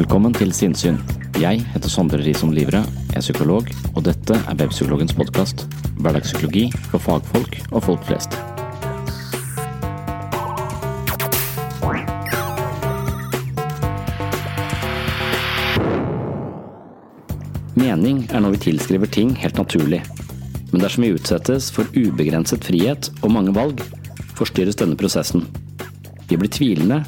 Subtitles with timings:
[0.00, 0.94] Velkommen til Sinnsyn.
[1.36, 2.78] Jeg heter Sondre Risom Livre,
[3.12, 5.66] er psykolog, og dette er Webpsykologens podkast.
[6.00, 8.38] Hverdagspsykologi for fagfolk og folk flest.
[17.76, 20.00] Mening er når vi tilskriver ting helt naturlig.
[20.72, 23.84] Men dersom vi utsettes for ubegrenset frihet og mange valg,
[24.32, 25.44] forstyrres denne prosessen.
[26.24, 27.04] Vi blir tvilende,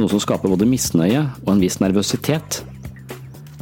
[0.00, 2.62] noe som skaper både misnøye og en viss nervøsitet.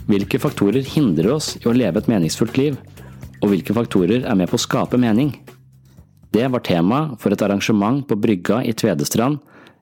[0.09, 2.79] Hvilke faktorer hindrer oss i å leve et meningsfullt liv,
[3.43, 5.35] og hvilke faktorer er med på å skape mening?
[6.33, 9.39] Det var tema for et arrangement på Brygga i Tvedestrand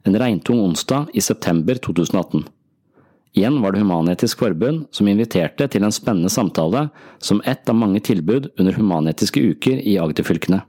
[0.06, 2.44] en regntung onsdag i september 2018.
[3.36, 6.86] Igjen var det Human-Etisk Forbund som inviterte til en spennende samtale
[7.18, 10.62] som ett av mange tilbud under humanetiske uker i Agderfylkene.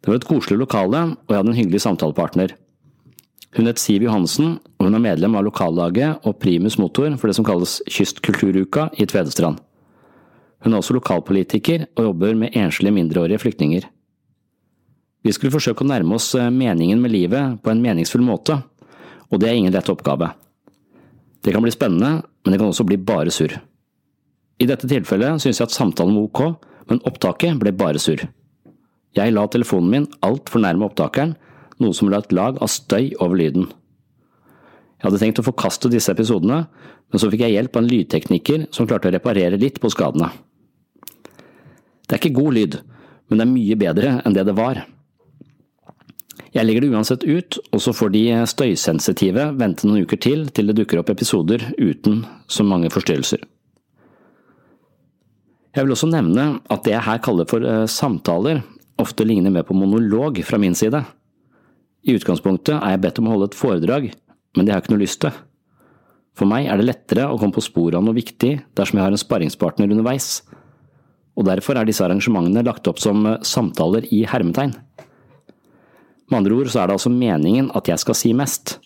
[0.00, 2.54] Det var et koselig lokale, og jeg hadde en hyggelig samtalepartner.
[3.56, 7.34] Hun het Siv Johansen, og hun er medlem av lokallaget og primus motor for det
[7.38, 9.58] som kalles Kystkulturuka i Tvedestrand.
[10.60, 13.88] Hun er også lokalpolitiker og jobber med enslige mindreårige flyktninger.
[15.24, 18.60] Vi skulle forsøke å nærme oss meningen med livet på en meningsfull måte,
[19.30, 20.30] og det er ingen lett oppgave.
[21.42, 23.56] Det kan bli spennende, men det kan også bli bare surr.
[24.60, 28.26] I dette tilfellet synes jeg at samtalen var ok, men opptaket ble bare surr.
[29.16, 31.34] Jeg la telefonen min altfor nærme opptakeren,
[31.80, 33.68] noe som la et lag av støy over lyden.
[35.00, 36.66] Jeg hadde tenkt å forkaste disse episodene,
[37.10, 40.28] men så fikk jeg hjelp av en lydtekniker som klarte å reparere litt på skadene.
[42.04, 42.80] Det er ikke god lyd,
[43.30, 44.82] men det er mye bedre enn det det var.
[46.50, 50.68] Jeg legger det uansett ut, og så får de støysensitive vente noen uker til til
[50.68, 53.44] det dukker opp episoder uten så mange forstyrrelser.
[55.70, 58.64] Jeg vil også nevne at det jeg her kaller for samtaler,
[58.98, 61.04] ofte ligner mer på monolog fra min side.
[62.06, 64.10] I utgangspunktet er jeg bedt om å holde et foredrag,
[64.56, 65.34] men det har jeg ikke noe lyst til.
[66.38, 69.14] For meg er det lettere å komme på sporet av noe viktig dersom jeg har
[69.14, 70.40] en sparringspartner underveis,
[71.36, 74.74] og derfor er disse arrangementene lagt opp som samtaler i hermetegn.
[76.30, 78.78] Med andre ord så er det altså meningen at jeg skal si mest,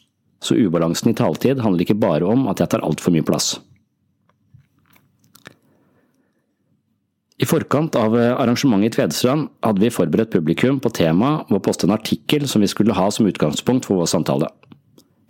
[0.44, 3.54] så ubalansen i taletid handler ikke bare om at jeg tar altfor mye plass.
[7.34, 11.94] I forkant av arrangementet i Tvedestrand hadde vi forberedt publikum på temaet å poste en
[11.96, 14.50] artikkel som vi skulle ha som utgangspunkt for vår samtale.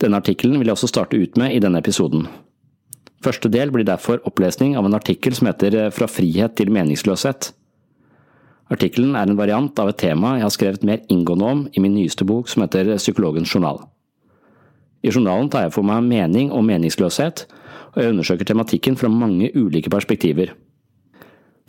[0.03, 2.27] Denne artikkelen vil jeg også starte ut med i denne episoden.
[3.25, 7.55] Første del blir derfor opplesning av en artikkel som heter Fra frihet til meningsløshet.
[8.75, 11.97] Artikkelen er en variant av et tema jeg har skrevet mer inngående om i min
[11.97, 13.81] nyeste bok som heter Psykologens journal.
[15.05, 17.47] I journalen tar jeg for meg mening og meningsløshet,
[17.95, 20.53] og jeg undersøker tematikken fra mange ulike perspektiver.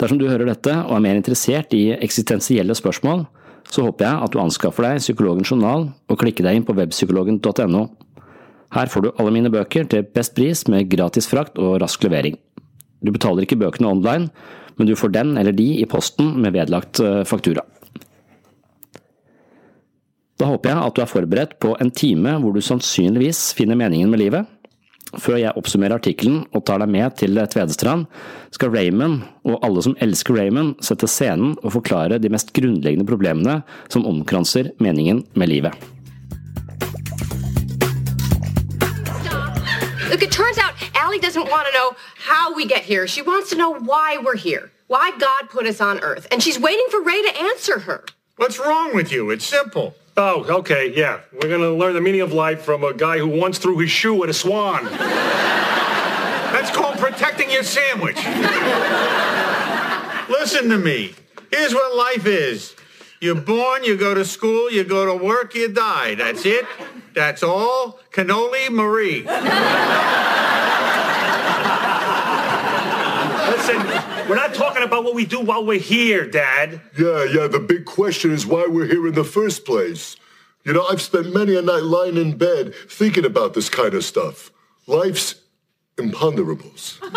[0.01, 3.23] Dersom du hører dette og er mer interessert i eksistensielle spørsmål,
[3.71, 7.85] så håper jeg at du anskaffer deg Psykologens journal og klikker deg inn på webpsykologen.no.
[8.75, 12.35] Her får du alle mine bøker til best pris med gratis frakt og rask levering.
[13.05, 14.27] Du betaler ikke bøkene online,
[14.75, 16.99] men du får den eller de i posten med vedlagt
[17.29, 17.63] faktura.
[20.35, 24.11] Da håper jeg at du er forberedt på en time hvor du sannsynligvis finner meningen
[24.11, 24.49] med livet.
[25.21, 28.05] Før jeg oppsummerer artikkelen og tar deg med til Tvedestrand,
[28.55, 33.61] skal Raymond og alle som elsker Raymond, sette scenen og forklare de mest grunnleggende problemene
[33.87, 35.75] som omkranser meningen med livet.
[40.09, 43.07] Look, it turns out Allie doesn't want to know how we get here.
[43.07, 46.27] She wants to know why we're here, why God put us on Earth.
[46.31, 48.05] And she's waiting for Ray to answer her.
[48.37, 49.31] What's wrong with you?
[49.31, 49.95] It's simple.
[50.17, 51.19] Oh, okay, yeah.
[51.33, 54.23] We're gonna learn the meaning of life from a guy who once threw his shoe
[54.23, 54.85] at a swan.
[54.85, 58.15] That's called protecting your sandwich.
[60.29, 61.13] Listen to me.
[61.51, 62.75] Here's what life is.
[63.19, 66.15] You're born, you go to school, you go to work, you die.
[66.15, 66.65] That's it.
[67.13, 67.99] That's all.
[68.11, 69.23] Cannoli Marie.
[73.51, 76.81] Listen, we're not talking about what we do while we're here, Dad.
[76.97, 80.15] Yeah, yeah, the big question is why we're here in the first place.
[80.63, 84.03] You know, I've spent many a night lying in bed thinking about this kind of
[84.03, 84.51] stuff.
[84.87, 85.35] Life's
[85.97, 86.99] imponderables.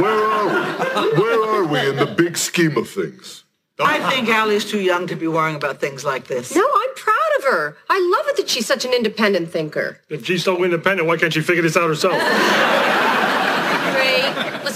[0.00, 1.20] Where are we?
[1.20, 3.44] Where are we in the big scheme of things?
[3.78, 6.54] I think Allie's too young to be worrying about things like this.
[6.54, 7.76] No, I'm proud of her.
[7.90, 10.00] I love it that she's such an independent thinker.
[10.08, 12.14] If she's so independent, why can't she figure this out herself?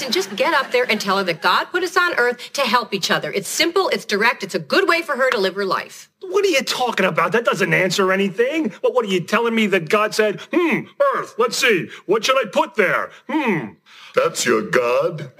[0.01, 2.53] Ray, listen, just get up there and tell her that God put us on Earth
[2.55, 3.31] to help each other.
[3.33, 6.11] It's simple, it's direct, it's a good way for her to live her life.
[6.21, 7.33] What are you talking about?
[7.33, 8.71] That doesn't answer anything.
[8.81, 12.37] What, what are you telling me that God said, hmm, Earth, let's see, what should
[12.37, 13.11] I put there?
[13.29, 13.75] Hmm.
[14.15, 15.33] That's your God?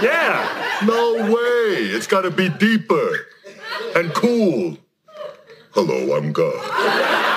[0.00, 0.80] Yeah.
[0.86, 1.82] No way.
[1.86, 3.26] It's got to be deeper
[3.96, 4.78] and cool.
[5.72, 7.27] Hello, I'm God.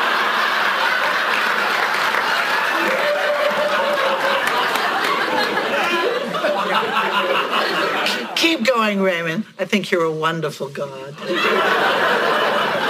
[8.41, 9.45] Keep going, Raymond.
[9.59, 11.13] I think you're a wonderful God.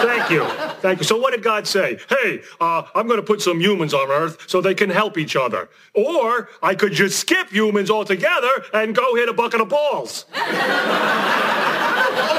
[0.02, 0.46] Thank you.
[0.80, 1.04] Thank you.
[1.04, 2.00] So what did God say?
[2.08, 5.36] Hey, uh, I'm going to put some humans on Earth so they can help each
[5.36, 5.68] other.
[5.94, 10.26] Or I could just skip humans altogether and go hit a bucket of balls.
[10.34, 10.42] Oh,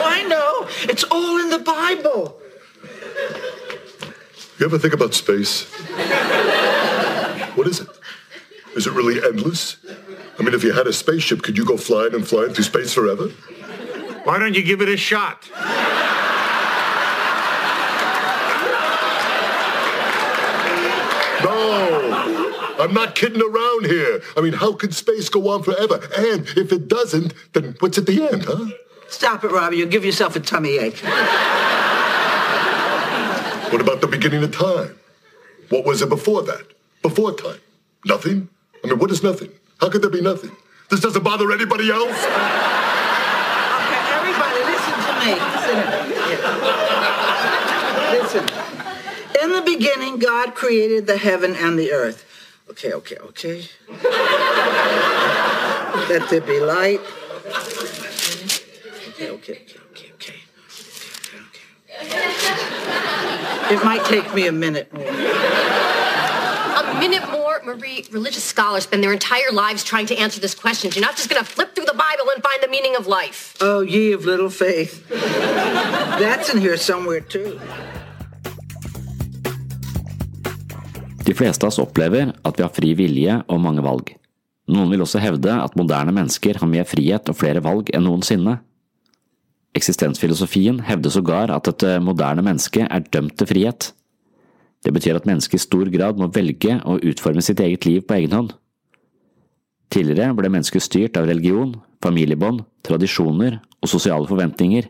[0.06, 0.66] I know.
[0.90, 2.40] It's all in the Bible.
[4.58, 5.70] You ever think about space?
[7.56, 7.88] What is it?
[8.74, 9.76] Is it really endless?
[10.38, 12.94] I mean, if you had a spaceship, could you go flying and flying through space
[12.94, 13.28] forever?
[14.24, 15.48] Why don't you give it a shot?
[21.44, 24.22] No, I'm not kidding around here.
[24.36, 26.00] I mean, how could space go on forever?
[26.16, 28.66] And if it doesn't, then what's at the end, huh?
[29.08, 29.76] Stop it, Robbie.
[29.76, 31.02] You'll give yourself a tummy ache.
[33.70, 34.98] What about the beginning of time?
[35.68, 36.64] What was it before that?
[37.02, 37.60] Before time?
[38.04, 38.48] Nothing?
[38.84, 39.50] I mean, what is nothing?
[39.80, 40.50] How could there be nothing?
[40.90, 42.10] This doesn't bother anybody else?
[42.10, 42.26] Okay,
[44.12, 45.34] everybody, listen to me.
[45.56, 45.78] Listen.
[48.12, 48.44] Listen.
[49.42, 52.24] In the beginning, God created the heaven and the earth.
[52.70, 53.64] Okay, okay, okay.
[56.08, 57.00] Let there be light.
[59.08, 60.40] Okay, okay, okay, okay, okay.
[62.00, 63.74] okay, okay.
[63.74, 65.08] It might take me a minute more.
[65.08, 68.04] A minute more, Marie.
[68.10, 70.90] Religious scholars spend their entire lives trying to answer this question.
[70.94, 73.56] You're not just going to flip through the Bible and find the meaning of life.
[73.60, 75.08] Oh, ye of little faith.
[75.08, 77.58] That's in here somewhere, too.
[81.24, 84.10] De fleste av oss opplever at vi har fri vilje og mange valg.
[84.72, 88.58] Noen vil også hevde at moderne mennesker har mer frihet og flere valg enn noensinne.
[89.78, 93.92] Eksistensfilosofien hevder sågar at et moderne menneske er dømt til frihet.
[94.82, 98.18] Det betyr at mennesket i stor grad må velge å utforme sitt eget liv på
[98.18, 98.56] egen hånd.
[99.92, 104.88] Tidligere ble mennesket styrt av religion, familiebånd, tradisjoner og sosiale forventninger,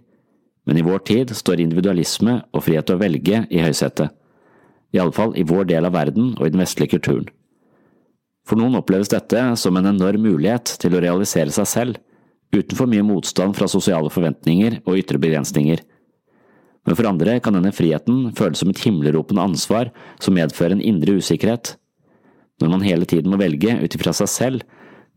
[0.64, 4.14] men i vår tid står individualisme og frihet til å velge i høysetet
[4.92, 7.28] i alle fall i vår del av verden og i den vestlige kulturen.
[8.49, 12.00] For noen oppleves dette som en enorm mulighet til å realisere seg selv,
[12.52, 15.80] uten for mye motstand fra sosiale forventninger og ytre begrensninger.
[16.87, 21.19] Men for andre kan denne friheten føles som et himmelropende ansvar som medfører en indre
[21.21, 21.77] usikkerhet.
[22.62, 24.65] Når man hele tiden må velge ut ifra seg selv,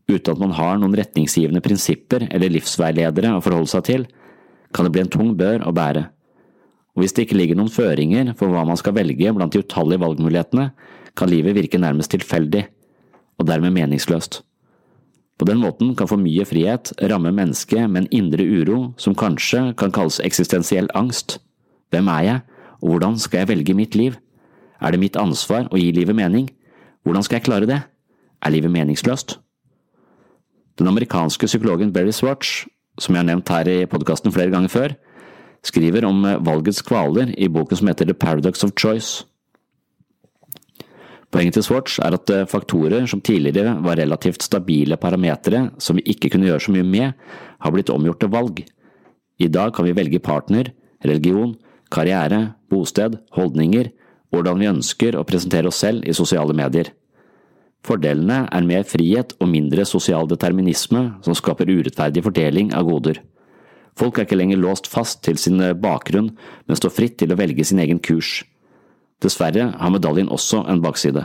[0.06, 4.06] uten at man har noen retningsgivende prinsipper eller livsveiledere å forholde seg til,
[4.74, 6.06] kan det bli en tung bør å bære
[6.96, 10.00] og hvis det ikke ligger noen føringer for hva man skal velge blant de utallige
[10.00, 10.70] valgmulighetene,
[11.16, 12.64] kan livet virke nærmest tilfeldig,
[13.36, 14.40] og dermed meningsløst.
[15.36, 19.74] På den måten kan for mye frihet ramme mennesket med en indre uro som kanskje
[19.76, 21.36] kan kalles eksistensiell angst.
[21.90, 22.40] Hvem er jeg,
[22.82, 24.16] og hvordan skal jeg velge mitt liv?
[24.80, 26.50] Er det mitt ansvar å gi livet mening?
[27.06, 27.80] Hvordan skal jeg klare det?
[28.42, 29.38] Er livet meningsløst?
[30.76, 32.66] Den amerikanske psykologen Berry Swatch,
[33.00, 34.96] som jeg har nevnt her i podkasten flere ganger før,
[35.64, 39.24] skriver om valgets kvaler i boken som heter The Paradox of Choice.
[41.34, 46.04] Poenget til Swartz er at eh, faktorer som tidligere var relativt stabile parametere som vi
[46.12, 47.16] ikke kunne gjøre så mye med,
[47.60, 48.62] har blitt omgjort til valg.
[49.42, 50.70] I dag kan vi velge partner,
[51.04, 51.56] religion,
[51.96, 53.90] karriere, bosted, holdninger,
[54.34, 56.92] hvordan vi ønsker å presentere oss selv i sosiale medier.
[57.86, 63.20] Fordelene er mer frihet og mindre sosial determinisme som skaper urettferdig fordeling av goder.
[63.96, 66.34] Folk er ikke lenger låst fast til sin bakgrunn,
[66.66, 68.42] men står fritt til å velge sin egen kurs.
[69.24, 71.24] Dessverre har medaljen også en bakside.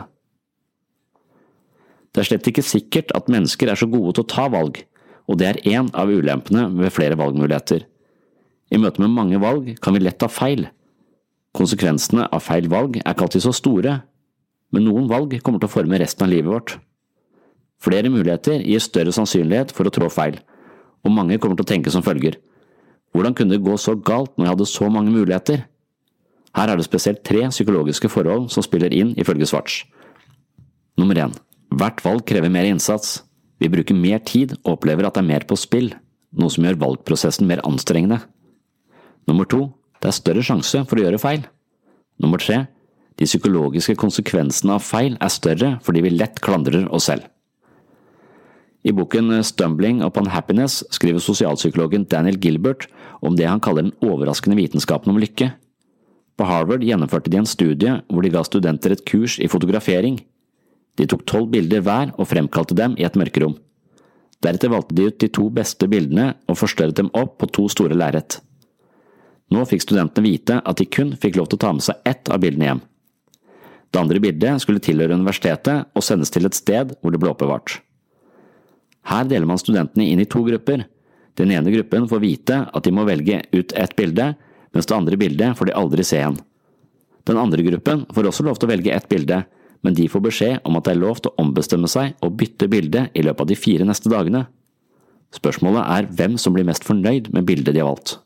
[2.12, 4.80] Det er slett ikke sikkert at mennesker er så gode til å ta valg,
[5.28, 7.84] og det er én av ulempene ved flere valgmuligheter.
[8.72, 10.64] I møte med mange valg kan vi lett ta feil.
[11.52, 13.98] Konsekvensene av feil valg er ikke alltid så store,
[14.72, 16.78] men noen valg kommer til å forme resten av livet vårt.
[17.82, 20.38] Flere muligheter gir større sannsynlighet for å trå feil,
[21.04, 22.38] og mange kommer til å tenke som følger.
[23.12, 25.66] Hvordan kunne det gå så galt når jeg hadde så mange muligheter?
[26.56, 29.82] Her er det spesielt tre psykologiske forhold som spiller inn, ifølge Svarts.
[31.00, 31.34] Nummer én.
[31.72, 33.22] Hvert valg krever mer innsats.
[33.60, 35.92] Vi bruker mer tid og opplever at det er mer på spill,
[36.32, 38.20] noe som gjør valgprosessen mer anstrengende.
[39.28, 39.66] Nummer to.
[40.02, 41.44] Det er større sjanse for å gjøre feil.
[42.22, 42.64] Nummer tre.
[43.20, 47.28] De psykologiske konsekvensene av feil er større fordi vi lett klandrer oss selv.
[48.82, 52.88] I boken Stumbling upon happiness skriver sosialpsykologen Daniel Gilbert
[53.22, 55.52] om det han kaller den overraskende vitenskapen om lykke.
[56.34, 60.18] På Harvard gjennomførte de en studie hvor de ga studenter et kurs i fotografering.
[60.98, 63.54] De tok tolv bilder hver og fremkalte dem i et mørkerom.
[64.42, 67.94] Deretter valgte de ut de to beste bildene og forstørret dem opp på to store
[67.94, 68.40] lerret.
[69.50, 72.30] Nå fikk studentene vite at de kun fikk lov til å ta med seg ett
[72.32, 72.82] av bildene hjem.
[73.92, 77.80] Det andre bildet skulle tilhøre universitetet og sendes til et sted hvor det ble oppbevart.
[79.10, 80.86] Her deler man studentene inn i to grupper.
[81.36, 84.32] Den ene gruppen får vite at de må velge ut ett bilde,
[84.72, 86.38] mens det andre bildet får de aldri se igjen.
[87.28, 89.42] Den andre gruppen får også lov til å velge ett bilde,
[89.82, 92.70] men de får beskjed om at det er lov til å ombestemme seg og bytte
[92.70, 94.46] bilde i løpet av de fire neste dagene.
[95.34, 98.18] Spørsmålet er hvem som blir mest fornøyd med bildet de har valgt.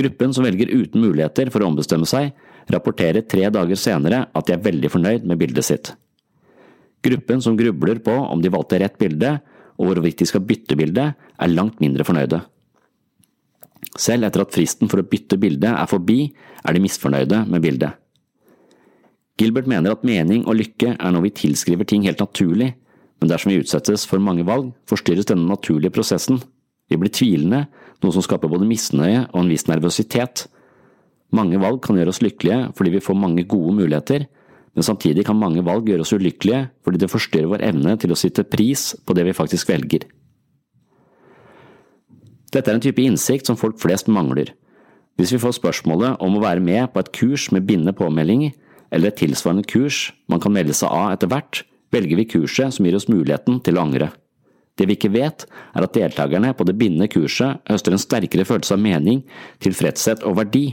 [0.00, 2.30] Gruppen som velger uten muligheter for å ombestemme seg,
[2.72, 5.92] rapporterer tre dager senere at de er veldig fornøyd med bildet sitt.
[7.04, 9.38] Gruppen som grubler på om de valgte rett bilde,
[9.80, 12.42] og hvorvidt de skal bytte bilde, er langt mindre fornøyde.
[13.98, 16.30] Selv etter at fristen for å bytte bilde er forbi,
[16.64, 17.96] er de misfornøyde med bildet.
[19.40, 22.74] Gilbert mener at mening og lykke er noe vi tilskriver ting helt naturlig,
[23.20, 26.42] men dersom vi utsettes for mange valg, forstyrres denne naturlige prosessen.
[26.90, 27.64] Vi blir tvilende,
[28.02, 30.46] noe som skaper både misnøye og en viss nervøsitet.
[31.36, 34.26] Mange valg kan gjøre oss lykkelige fordi vi får mange gode muligheter,
[34.74, 38.18] men samtidig kan mange valg gjøre oss ulykkelige fordi det forstyrrer vår evne til å
[38.18, 40.06] sitte pris på det vi faktisk velger.
[42.50, 44.50] Dette er en type innsikt som folk flest mangler.
[45.18, 48.48] Hvis vi får spørsmålet om å være med på et kurs med bindende påmelding,
[48.90, 51.62] eller et tilsvarende kurs man kan melde seg av etter hvert,
[51.94, 54.10] velger vi kurset som gir oss muligheten til å angre.
[54.80, 55.44] Det vi ikke vet,
[55.76, 59.18] er at deltakerne på det bindende kurset høster en sterkere følelse av mening,
[59.60, 60.70] tilfredshet og verdi.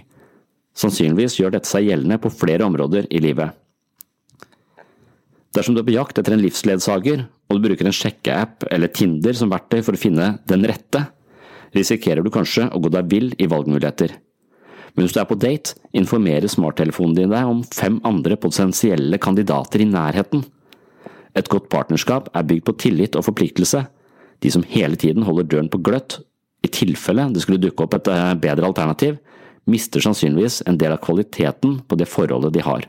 [0.79, 3.51] Sannsynligvis gjør dette seg gjeldende på flere områder i livet.
[5.57, 9.35] Dersom du er på jakt etter en livsledsager, og du bruker en sjekkeapp eller Tinder
[9.35, 11.03] som verktøy for å finne den rette,
[11.75, 14.13] risikerer du kanskje å gå deg vill i valgmuligheter.
[14.95, 19.83] Men hvis du er på date, informerer smarttelefonen din deg om fem andre potensielle kandidater
[19.83, 20.45] i nærheten.
[21.37, 23.83] Et godt partnerskap er bygd på tillit og forpliktelse,
[24.43, 26.19] de som hele tiden holder døren på gløtt,
[26.65, 29.17] i tilfelle det skulle dukke opp et eh, bedre alternativ,
[29.67, 32.87] mister sannsynligvis en del av kvaliteten på det forholdet de har.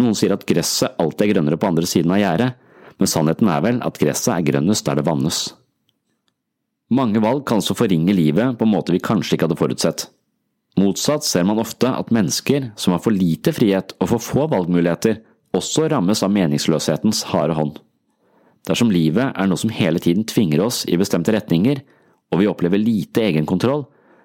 [0.00, 2.50] Noen sier at gresset alltid er grønnere på andre siden av gjerdet,
[2.98, 5.46] men sannheten er vel at gresset er grønnest der det vannes.
[6.94, 10.06] Mange valg kan så forringe livet på en måte vi kanskje ikke hadde forutsett.
[10.78, 15.20] Motsatt ser man ofte at mennesker som har for lite frihet og for få valgmuligheter,
[15.54, 17.78] også rammes av meningsløshetens harde hånd.
[18.64, 21.82] Dersom livet er noe som hele tiden tvinger oss i bestemte retninger,
[22.32, 23.84] og vi opplever lite egenkontroll,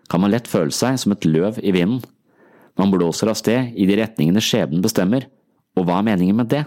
[0.09, 2.01] kan man lett føle seg som et løv i vinden.
[2.79, 5.27] Man blåser av sted i de retningene skjebnen bestemmer,
[5.75, 6.63] og hva er meningen med det?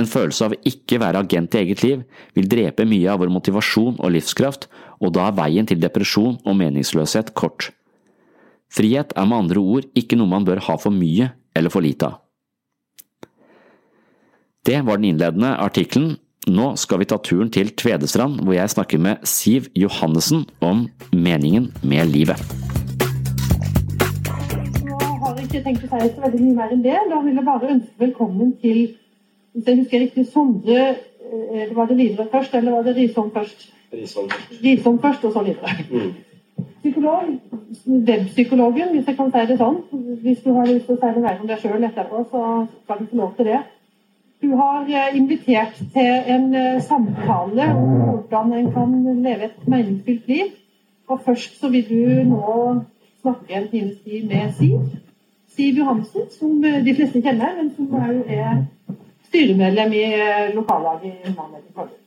[0.00, 2.02] En følelse av ikke være agent i eget liv
[2.32, 4.66] vil drepe mye av vår motivasjon og livskraft,
[5.04, 7.68] og da er veien til depresjon og meningsløshet kort.
[8.72, 12.08] Frihet er med andre ord ikke noe man bør ha for mye eller for lite
[12.08, 12.18] av.
[14.64, 16.16] Det var den innledende artikkelen.
[16.50, 21.68] Nå skal vi ta turen til Tvedestrand, hvor jeg snakker med Siv Johannessen om meningen
[21.82, 22.40] med livet.
[24.82, 26.96] Nå har jeg ikke tenkt å si så veldig mye mer enn det.
[27.12, 28.80] Da vil jeg bare ønske velkommen til
[29.52, 30.80] hvis jeg husker riktig, Sondre
[31.32, 33.68] eller Var det Lidre først, eller var det Risholm først?
[33.92, 34.58] Risholm først.
[34.64, 35.70] Risholm først, og så videre.
[35.90, 36.10] Mm.
[36.82, 37.22] Psykolog,
[37.86, 39.78] webpsykologen, hvis jeg kan si det sånn.
[40.26, 42.42] Hvis du har lyst til å si noe mer om deg sjøl etterpå, så
[42.82, 43.62] skal du få lov til det.
[44.42, 50.28] Du har eh, invitert til en eh, samtale om hvordan en kan leve et meningsfylt
[50.28, 50.50] liv.
[51.08, 52.80] Og først så vil du nå
[53.20, 54.80] snakke en times tid med Siv.
[55.48, 58.64] Siv Johansen, som de fleste kjenner, men som òg er
[59.28, 60.04] styremedlem i
[60.54, 62.00] lokallaget i Mannheim Forbund.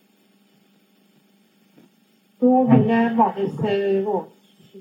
[2.42, 3.14] Da vil jeg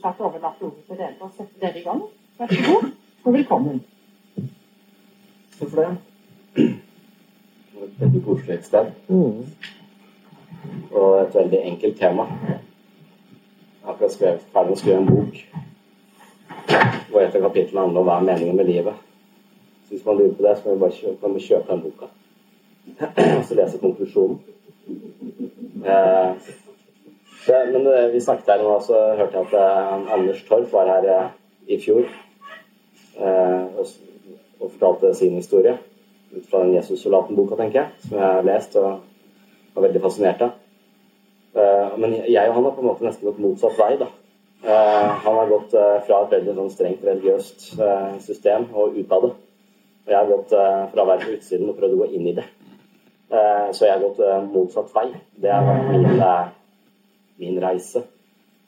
[0.02, 2.02] bare overlate ordet til dere og sette dere i gang.
[2.38, 2.90] Vær så god,
[3.25, 3.80] og velkommen.
[5.58, 6.13] Takk for det.
[7.84, 8.92] Et veldig koselig sted.
[10.90, 12.26] Og et veldig enkelt tema.
[13.84, 15.44] Akkurat skrevet, ferdig å skrive en bok
[17.14, 18.96] hvor et av kapitlene handler om hva er meningen med livet.
[19.84, 22.08] Så hvis man lurer på det, så kan man bare kjøpe, man kjøpe den boka.
[23.38, 24.40] Og så lese konklusjonen.
[25.84, 26.50] Eh,
[27.46, 30.90] det, men det, vi snakket her nå, så hørte jeg at eh, Anders Torp var
[30.90, 31.26] her eh,
[31.68, 33.86] i fjor uh, og,
[34.60, 35.78] og, fortalte sin historie
[36.36, 38.90] ut fra den Jesus-soldaten-boka, tenker jeg, som jeg har lest og
[39.74, 40.60] var veldig fascinert av.
[41.98, 43.96] men jeg og han har på en måte nesten gått motsatt vei.
[43.98, 44.08] da.
[45.24, 45.74] han har gått
[46.06, 47.66] fra et veldig sånn strengt religiøst
[48.22, 49.30] system og ut av det.
[50.04, 50.54] Og jeg har gått
[50.94, 52.46] fra å være på utsiden og prøvd å gå inn i det.
[53.30, 55.08] så jeg har gått motsatt vei.
[55.38, 56.20] Det har min
[57.36, 58.02] min reise.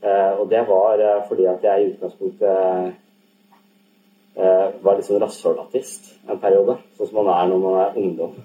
[0.02, 2.94] Eh, og det var eh, fordi at jeg i utgangspunktet
[4.36, 8.36] eh, var sånn rasshølartist en periode, sånn som man er når man er ungdom.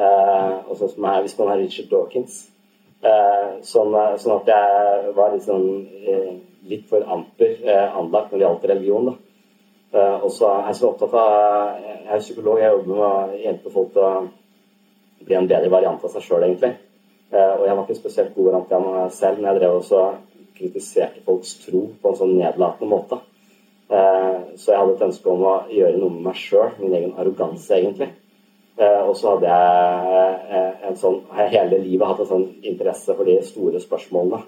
[0.00, 2.36] og sånn som er hvis man er Richard Dawkins.
[3.68, 5.66] Sånn, sånn, at jeg var sånn
[6.70, 9.10] litt for amper anlagt når det gjaldt religion.
[9.10, 10.04] da.
[10.22, 13.74] og så er jeg så opptatt av Jeg er psykolog, jeg jobber med å hjelpe
[13.74, 14.14] folk til å
[15.26, 16.74] bli en bedre variant av seg sjøl, egentlig.
[17.30, 20.46] Eh, og jeg var ikke spesielt god variant av meg selv når jeg drev og
[20.58, 23.20] kritiserte folks tro på en sånn nedlatende måte.
[23.90, 27.16] Eh, så jeg hadde et ønske om å gjøre noe med meg sjøl, min egen
[27.18, 28.12] arroganse, egentlig.
[28.78, 33.40] Eh, og så hadde jeg en sånn, hele livet hatt en sånn interesse for de
[33.46, 34.44] store spørsmålene.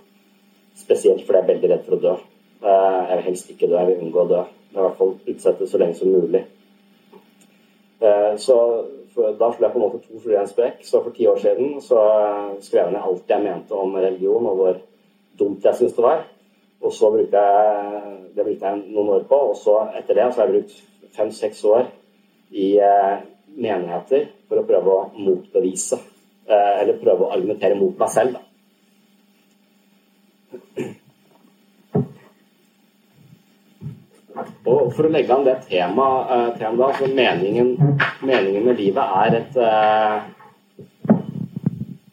[0.78, 2.16] Spesielt fordi jeg er veldig redd for å dø.
[2.62, 4.42] Jeg vil helst ikke dø, jeg vil unngå å dø.
[4.72, 6.44] I hvert fall utsette så lenge som mulig.
[8.40, 8.56] Så
[9.12, 10.80] da slo jeg på en måte to fluer i en sprekk.
[10.86, 11.98] Så for ti år siden så
[12.64, 14.80] skrev jeg ned alt jeg mente om religion, og hvor
[15.42, 16.24] dumt jeg syntes det var.
[16.82, 20.42] Og så brukte jeg det brukte jeg noen år på, og så etter det så
[20.42, 20.74] har jeg brukt
[21.16, 21.90] fem-seks år
[22.56, 23.16] i eh,
[23.52, 25.98] menigheter for å prøve å motbevise,
[26.48, 28.38] eh, eller prøve å argumentere mot meg selv.
[28.38, 28.42] da.
[34.72, 37.74] Og For å legge an det temaet, uh, tema så meningen,
[38.24, 39.56] meningen, med livet er et,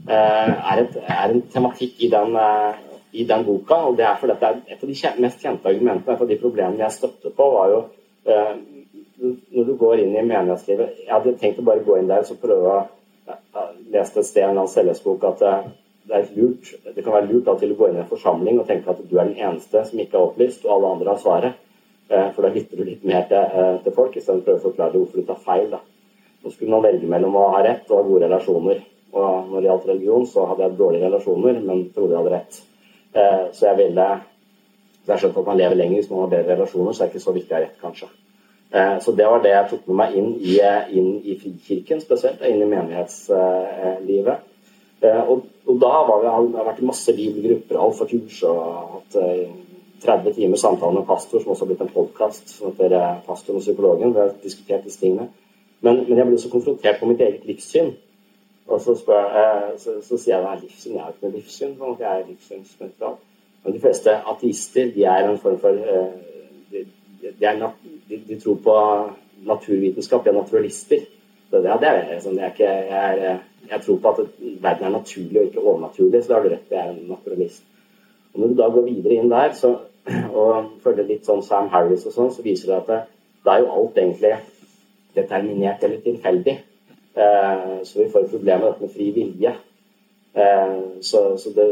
[0.09, 2.35] er, et, er en tematikk i den,
[3.11, 3.75] i den, boka.
[3.89, 6.37] og det er fordi det er Et av de mest kjente argumentene, et av de
[6.37, 7.81] problemene jeg støtte på, var jo
[8.29, 12.39] når du går inn i menighetslivet Jeg hadde tenkt å bare gå inn der og
[12.39, 12.83] prøve å
[13.91, 15.41] lese et sted en annen selvhjelpsbok at
[16.09, 18.67] det, er lurt, det kan være lurt til å gå inn i en forsamling og
[18.69, 21.59] tenke at du er den eneste som ikke er opplyst, og alle andre har svaret.
[22.09, 25.21] Eh, for da lytter du litt mer til, eh, til folk istedenfor å forklare hvorfor
[25.21, 25.67] du tar feil.
[25.69, 25.79] Da.
[26.43, 28.81] Nå skulle man velge mellom å ha rett og ha gode relasjoner.
[29.13, 32.61] Og når det gjaldt religion, så hadde jeg dårlige relasjoner, men trodde jeg hadde rett.
[33.15, 34.07] Eh, så jeg ville
[35.05, 37.15] så jeg skjønte at man lever lenger hvis man har bedre relasjoner, så er det
[37.15, 38.09] ikke så viktig å ha rett, kanskje.
[39.01, 40.51] Så det var det jeg tok med meg inn i,
[40.99, 44.43] inn i frikirken spesielt, inn i menighetslivet.
[45.01, 47.79] Og, og da var det, har vært i masse bibelgrupper,
[48.11, 48.59] kurs og
[48.91, 49.17] hatt
[50.01, 53.59] 30 timer samtale med pastor, som også har blitt en podkast som heter eh, 'Pastoren
[53.59, 54.13] og psykologen'.
[54.13, 55.29] Vi har diskutert disse tingene.
[55.81, 57.93] Men, men jeg ble også konfrontert på mitt eget livssyn.
[58.69, 60.95] Og så, spør, eh, så, så sier jeg hva er livssyn?
[60.95, 61.75] Jeg har ikke noe livssyn.
[61.77, 63.15] Sånn at jeg er livssynsnøytral.
[63.63, 66.11] Men de fleste ateister de er en form for eh,
[66.71, 66.83] de,
[67.23, 68.75] de, de, de, tror på
[69.49, 70.23] naturvitenskap.
[70.23, 71.07] De er naturalister.
[71.49, 74.21] Så det, ja, det er, sånn, jeg, ikke, jeg, er, jeg, tror på at
[74.61, 76.69] verden er naturlig og ikke overnaturlig, så da har du rett.
[76.69, 77.65] Jeg er en naturalist.
[78.33, 79.75] Og Når du da går videre inn der, så
[80.39, 83.09] og følger litt sånn Sam Harris og sånn, så viser det at
[83.43, 84.35] det er jo alt egentlig
[85.17, 86.59] determinert eller tilfeldig.
[87.15, 89.55] Eh, så vi får problemer med dette med fri vilje.
[90.33, 91.67] Eh, så, så det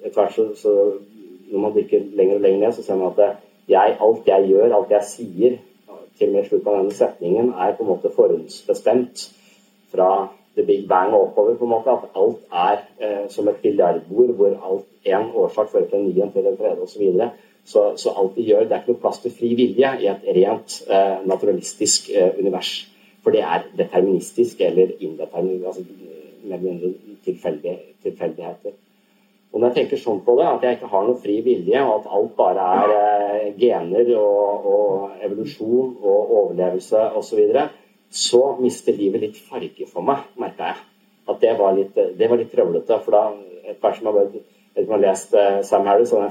[0.00, 0.74] etter hvert så, så,
[1.50, 4.74] Når man dykker lenger og lenger ned, så ser man at jeg, alt jeg gjør,
[4.74, 5.56] alt jeg sier,
[6.18, 9.24] til og med slutten av denne setningen, er på en måte forhåndsbestemt
[9.90, 10.10] fra
[10.54, 11.56] the big bang og oppover.
[11.56, 15.88] på en måte, At alt er eh, som et biljardbord hvor alt én årsak fører
[15.88, 16.92] til en ny en til en tredje osv.
[16.92, 17.30] Så, videre.
[17.64, 20.22] så Så alt vi gjør, det er ikke noe plass til fri vilje i et
[20.36, 22.86] rent eh, naturalistisk eh, univers.
[23.24, 25.82] For det er deterministisk eller indeterministisk, altså
[26.44, 28.78] mer eller mindre tilfeldig, tilfeldigheter.
[29.50, 31.92] Og når jeg tenker sånn på det, at jeg ikke har noe fri vilje, og
[31.96, 37.66] at alt bare er eh, gener og, og evolusjon og overlevelse osv., så,
[38.22, 40.86] så mister livet litt farge for meg, merka jeg.
[41.30, 43.00] At det var litt, det var litt trøblete.
[43.04, 43.24] For da,
[43.74, 44.40] et par som har vet
[44.78, 45.34] jeg har lest
[45.66, 46.30] Sam Harris og den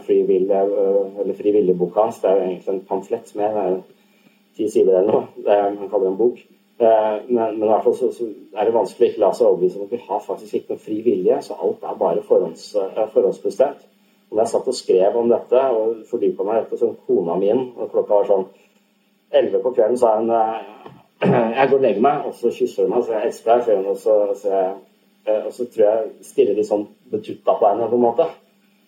[1.36, 3.82] frivillige uh, hans, det er jo egentlig en pamflett med
[4.56, 5.26] ti sider eller noe.
[5.36, 6.40] Det er, han kaller det en bok.
[6.80, 9.48] Uh, men, men, i hvert fall så, så, er det vanskelig å ikke la seg
[9.50, 12.70] overbevise om at vi har faktisk ikke noen fri vilje, så alt er bare forhånds,
[13.16, 13.86] forhåndsbestemt.
[14.30, 17.36] Og da jeg satt og skrev om dette og fordypa meg i dette så kona
[17.42, 18.46] min, og klokka var sånn
[19.36, 20.32] elleve på kvelden, sa hun
[21.58, 24.00] jeg går og legger meg, og så kysser hun meg, så jeg elsker deg, og
[24.00, 24.70] så, så jeg
[25.30, 28.28] Eh, og så tror jeg stiller litt sånn betutta på henne på en måte.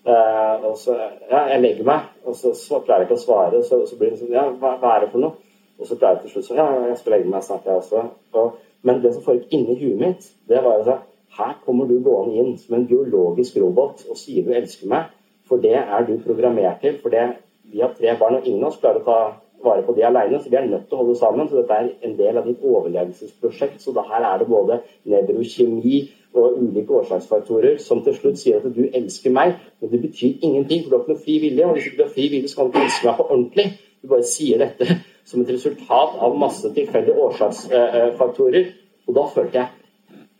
[0.01, 0.95] Og så
[1.29, 3.63] Ja, jeg legger meg, og så, så klarer jeg ikke å svare.
[3.67, 5.37] Så, så blir det sånn Ja, hva, hva, er det for noe?
[5.81, 8.03] Og så klarer jeg til slutt så Ja, jeg skal legge meg snart, jeg også.
[8.37, 12.41] Og, men det som foregikk inni huet mitt, det var sånn Her kommer du gående
[12.41, 15.13] inn som en biologisk robot og sier du elsker meg,
[15.47, 16.97] for det er du programmert til.
[16.99, 17.23] For det
[17.71, 19.19] vi har tre barn, og ingen av oss klarer å ta
[19.63, 21.47] vare på de alene, så vi er nødt til å holde sammen.
[21.47, 23.79] Så dette er en del av ditt overlevelsesprosjekt.
[23.79, 24.81] Så her er det både
[25.13, 26.01] nevrokjemi
[26.33, 30.83] og ulike årsaksfaktorer som til slutt sier at du elsker meg, men det betyr ingenting,
[30.83, 31.67] for du har ikke noe fri vilje.
[31.67, 33.67] Og hvis du ikke har fri vilje, så kan du ikke elske meg på ordentlig.
[34.01, 38.71] Du bare sier dette som et resultat av masse tilfeldige årsaksfaktorer.
[39.07, 39.69] Og da følte jeg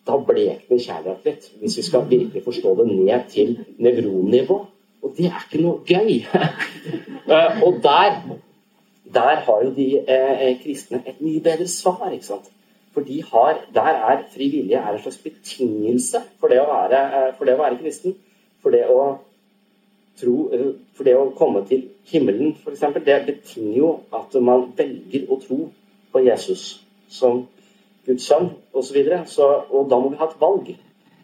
[0.08, 4.58] da blekner kjærlighet litt, hvis vi skal virkelig forstå det ned til nevronnivå.
[5.02, 6.22] Og det er ikke noe gøy.
[7.32, 8.15] Eh, og der,
[9.13, 12.10] der har jo de eh, kristne et mye bedre svar.
[12.12, 12.50] ikke sant?
[12.91, 17.30] For de har, der er fri vilje en slags betingelse for det å være, eh,
[17.38, 18.17] for det å være kristen.
[18.62, 19.06] For det å
[20.20, 20.67] tro eh,
[20.98, 25.60] For det å komme til himmelen, f.eks., det betinger jo at man velger å tro
[26.12, 27.46] på Jesus som
[28.06, 28.98] Guds sønn osv.
[29.02, 30.72] Og da må vi ha et valg.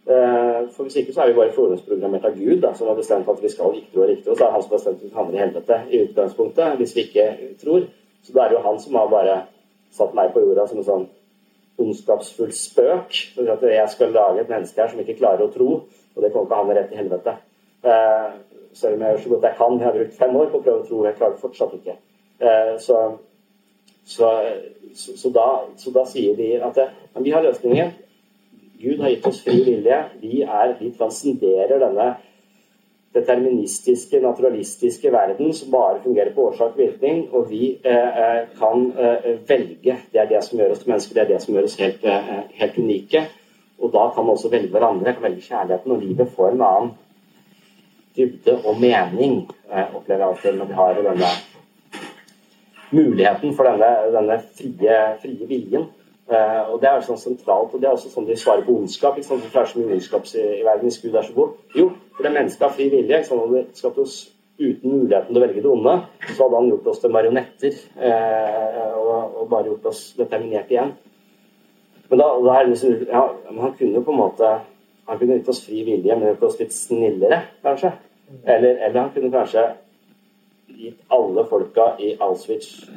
[0.07, 3.27] Eh, for Hvis ikke så er vi bare forhåndsprogrammert av Gud, da, som har bestemt
[3.27, 4.31] at vi skal riktig og riktig.
[4.31, 6.95] Og så er han som har bestemt at vi havner i helvete i utgangspunktet hvis
[6.95, 7.27] vi ikke
[7.63, 7.87] tror.
[8.23, 9.37] Så da er det jo han som har bare
[9.91, 11.07] satt meg på jorda som en sånn
[11.83, 13.19] ondskapsfull spøk.
[13.43, 15.69] At jeg skal lage et menneske her som ikke klarer å tro,
[16.15, 17.35] og det kommer ikke han rett i helvete.
[18.77, 19.79] Eh, selv om jeg gjør så godt jeg kan.
[19.79, 21.97] Jeg har brukt fem år på å prøve å tro, jeg klarer det fortsatt ikke.
[22.39, 23.01] Eh, så,
[24.05, 24.29] så,
[24.93, 26.79] så, da, så, da, sier de at
[27.23, 27.91] vi har løsningen.
[28.77, 30.01] Gud har gitt oss fri vilje.
[30.21, 32.11] Vi, er, vi transcenderer denne
[33.17, 38.91] deterministiske, naturalistiske verden som bare fungerer på årsak og virkning, og vi eh, eh, kan
[38.93, 39.97] eh, velge.
[40.13, 42.05] Det er det som gjør oss til mennesker, det er det som gjør oss helt,
[42.05, 43.25] eh, helt unike.
[43.81, 46.93] Og da kan man også velge hverandre, kan velge kjærligheten, og livet får en annen
[48.17, 51.31] dybde og mening, eh, opplever jeg alltid når vi har denne
[52.91, 55.87] muligheten for denne, denne frie, frie viljen.
[56.27, 59.15] Uh, og Det er sånn sentralt, og det er også sånn de svarer på ondskap.
[59.15, 59.45] ikke sant?
[59.45, 61.53] Hvorfor er det så mye ondskap i, i verden hvis Gud er så god?
[61.75, 61.85] Jo,
[62.17, 63.21] for det mennesket har fri vilje.
[63.23, 64.17] Sånn at det skapt oss
[64.57, 65.93] uten muligheten til å velge det onde,
[66.33, 70.95] så hadde han gjort oss til marionetter eh, og, og, bare gjort oss determinert igjen.
[72.09, 74.51] Men da, da er det liksom, ja, men han kunne jo på en måte
[75.07, 77.93] han kunne gitt oss fri vilje, men gjort oss litt snillere, kanskje.
[78.43, 79.63] Eller, eller han kunne kanskje
[80.77, 82.89] gitt alle folka i Auschwitz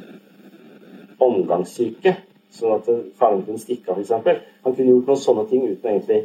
[1.21, 2.15] omgangssyke
[2.51, 2.89] sånn at
[3.19, 4.41] fangen kunne stikke av, f.eks.
[4.65, 6.21] Han kunne gjort noen sånne ting uten egentlig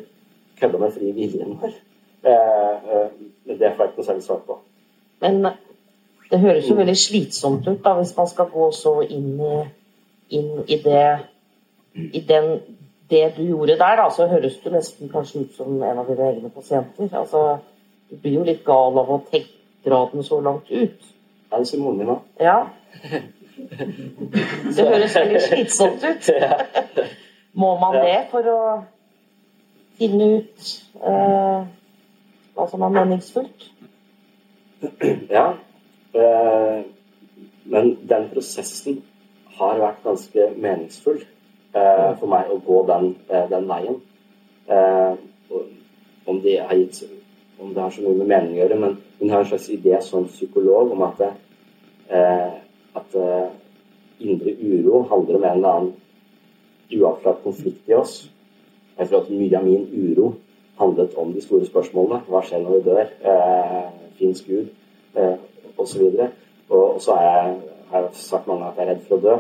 [0.59, 1.77] kødde med fri viljen vår.
[2.27, 3.07] Eh, eh,
[3.53, 4.59] det får jeg ikke noe særlig svar på.
[5.23, 5.39] Men
[6.31, 9.61] det høres jo veldig slitsomt ut da, hvis man skal gå så inn i,
[10.35, 11.07] inn i det
[11.97, 12.59] i den,
[13.11, 16.27] det du gjorde der, da, så høres du nesten kanskje ut som en av dine
[16.33, 17.09] egne pasienter.
[17.17, 17.61] Altså,
[18.11, 19.21] du blir jo litt gal av å
[19.85, 21.13] dra den så langt ut.
[21.51, 22.25] Ja, det sier moren min òg.
[22.43, 22.59] Ja.
[23.57, 26.31] Det høres veldig slitsomt ut.
[27.61, 28.61] Må man det for å
[29.97, 31.63] finne ut eh,
[32.57, 33.71] hva som er meningsfullt?
[35.33, 35.47] Ja.
[36.13, 36.83] Eh,
[37.67, 39.01] men den prosessen
[39.57, 43.99] har vært ganske meningsfull eh, for meg å gå den, eh, den veien.
[44.69, 45.17] Eh,
[46.27, 47.03] om, har gitt,
[47.59, 49.99] om, det har så mye med mening å gjøre, men hun har en slags idé
[50.05, 52.57] som psykolog om at eh,
[52.97, 53.49] at eh,
[54.19, 55.93] indre uro handler om en eller annen
[56.93, 58.31] uavklart konflikt i oss.
[58.99, 60.33] Jeg tror at mye av min uro
[60.81, 62.23] handlet om de store spørsmålene.
[62.29, 63.13] Hva skjer når vi dør?
[63.33, 63.87] Eh,
[64.19, 64.73] Fins Gud?
[65.17, 65.37] Eh.
[65.77, 65.89] Og,
[66.69, 67.57] og, og så har jeg,
[67.91, 69.37] har sagt mange ganger at jeg er redd for å dø.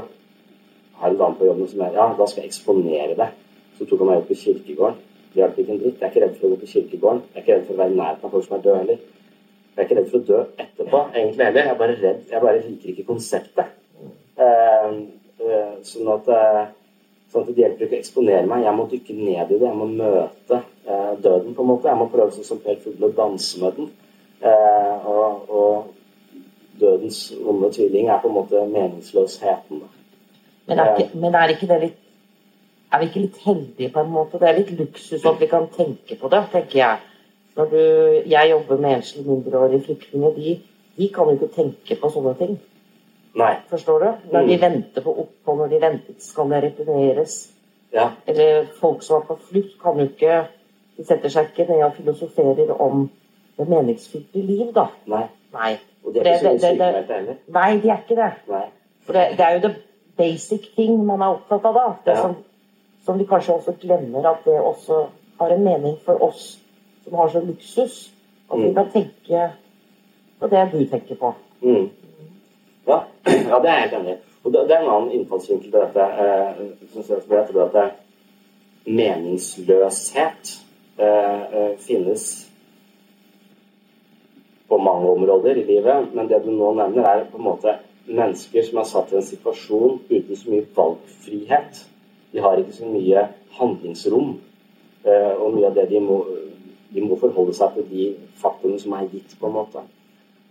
[1.00, 3.30] Har en dame på jobben som er ja, da skal jeg eksponere det.
[3.78, 5.00] Så tok han meg opp på kirkegården.
[5.36, 6.00] Det ikke en dritt.
[6.00, 7.22] Jeg er ikke redd for å gå på kirkegården.
[7.28, 9.00] Jeg er ikke redd for å være i nærheten av folk som er døde heller.
[9.76, 11.60] Jeg er ikke redd for å dø etterpå, egentlig heller.
[11.60, 13.74] Jeg er bare redd, jeg bare liker ikke konseptet.
[14.36, 14.94] Uh,
[15.42, 18.64] uh, sånn, at, uh, sånn at det hjelper ikke å eksponere meg.
[18.64, 19.66] Jeg må dykke ned i det.
[19.66, 21.90] Jeg må møte eh, døden, på en måte.
[21.90, 23.92] Jeg må prøve sånn som Per Fugle å danse med den.
[24.40, 25.92] Eh, og, og,
[26.76, 29.84] dødens onde tvilling er på en måte meningsløsheten.
[30.68, 32.02] Men er, ikke, men er ikke det litt
[32.96, 34.38] Er vi ikke litt heldige på en måte?
[34.40, 36.98] Det er litt luksus at vi kan tenke på det, tenker jeg.
[37.56, 37.80] Når du,
[38.28, 40.54] jeg jobber med enslige mindreårige flyktninger, de,
[40.96, 42.54] de kan jo ikke tenke på sånne ting.
[43.36, 43.50] Nei.
[43.68, 44.06] Forstår du?
[44.32, 44.60] Når de Mm.
[44.62, 47.34] venter på opphold, når de venter skal det returneres.
[47.92, 48.08] Ja.
[48.26, 50.46] Eller folk som er på flukt, kan jo ikke
[50.96, 53.10] De setter seg ikke ned og filosoferer om
[53.58, 54.86] det meningsfylte liv, da.
[55.06, 55.26] Nei.
[55.52, 55.74] Nei.
[56.04, 57.34] Og de er ikke så sykemeldte heller.
[57.52, 58.30] Nei, de er ikke det.
[58.48, 58.62] Nei.
[59.04, 59.74] For det, det er jo det
[60.16, 61.84] basic ting man er opptatt av, da.
[62.06, 62.22] Det Ja.
[62.22, 62.36] som,
[63.06, 65.04] som vi kanskje også glemmer at det også
[65.38, 66.56] har en mening for oss
[67.04, 68.12] som har så luksus.
[68.50, 68.74] At vi Mm.
[68.74, 69.50] kan tenke
[70.40, 71.32] på det du tenker på.
[71.62, 71.88] Mm.
[72.86, 73.00] Ja.
[73.50, 74.16] ja, det er jeg helt enig i.
[74.44, 76.02] Og det, det er en annen innfallsvinkel til dette.
[76.02, 76.60] Eh,
[76.92, 77.86] synes jeg, for jeg tror at det,
[78.86, 80.52] meningsløshet
[80.98, 82.52] eh, eh, finnes
[84.68, 87.74] på mange områder i livet, men det du nå nevner, er på en måte
[88.06, 91.82] mennesker som er satt i en situasjon uten så mye valgfrihet.
[92.32, 94.34] De har ikke så mye handlingsrom,
[95.04, 96.18] eh, og mye av det de må,
[96.94, 98.08] de må forholde seg til de
[98.40, 99.84] faktorene som er gitt, på en måte.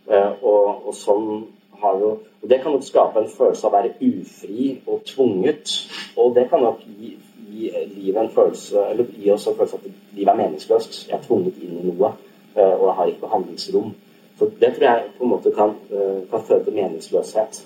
[0.07, 1.45] Eh, og, og sånn
[1.81, 2.11] har jo
[2.45, 5.71] og Det kan nok skape en følelse av å være ufri og tvunget.
[6.21, 7.15] Og det kan nok gi,
[7.49, 10.99] gi livet en følelse eller gi oss en følelse av at livet er meningsløst.
[11.09, 12.11] Jeg er tvunget inn i noe,
[12.53, 13.95] eh, og jeg har ikke handlingsrom.
[14.37, 15.73] Så Det tror jeg på en måte kan,
[16.29, 17.61] kan føre til meningsløshet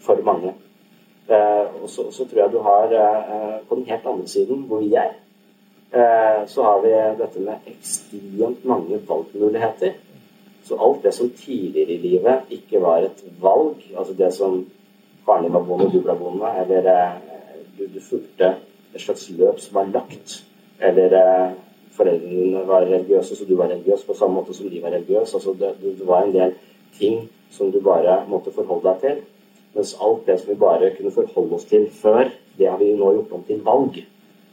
[0.00, 0.54] for mange.
[1.28, 4.80] Eh, og så, så tror jeg du har eh, på den helt andre siden, hvor
[4.80, 5.10] vi er,
[5.92, 9.92] eh, så har vi dette med ekstremt mange valgmuligheter.
[10.64, 14.66] Så alt det som tidligere i livet ikke var et valg, altså det som
[15.26, 17.12] faren din var bonde du ble bonde, eller
[17.78, 18.54] du, du fulgte
[18.94, 20.44] et slags løp som var lagt,
[20.80, 21.54] eller
[21.96, 25.36] foreldrene var religiøse, så du var religiøs på samme måte som de var religiøse.
[25.36, 26.54] Altså det, det var en del
[26.98, 29.24] ting som du bare måtte forholde deg til.
[29.78, 33.12] Mens alt det som vi bare kunne forholde oss til før, det har vi nå
[33.14, 34.00] gjort om til valg.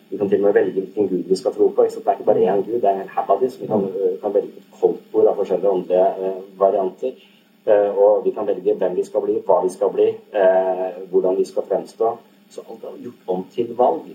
[0.10, 1.84] Vi kan til og med velge hvilken gud vi skal tro på.
[1.84, 3.52] Det er ikke bare én gud, det er en haug av dem.
[3.62, 3.88] vi kan,
[4.22, 7.18] kan velge et koldtbord av forskjellige andre eh, varianter.
[7.66, 10.08] Eh, og vi kan velge hvem vi skal bli, hva vi skal bli,
[10.42, 12.18] eh, hvordan vi skal fremstå.
[12.50, 14.06] Så alt er gjort om til valg.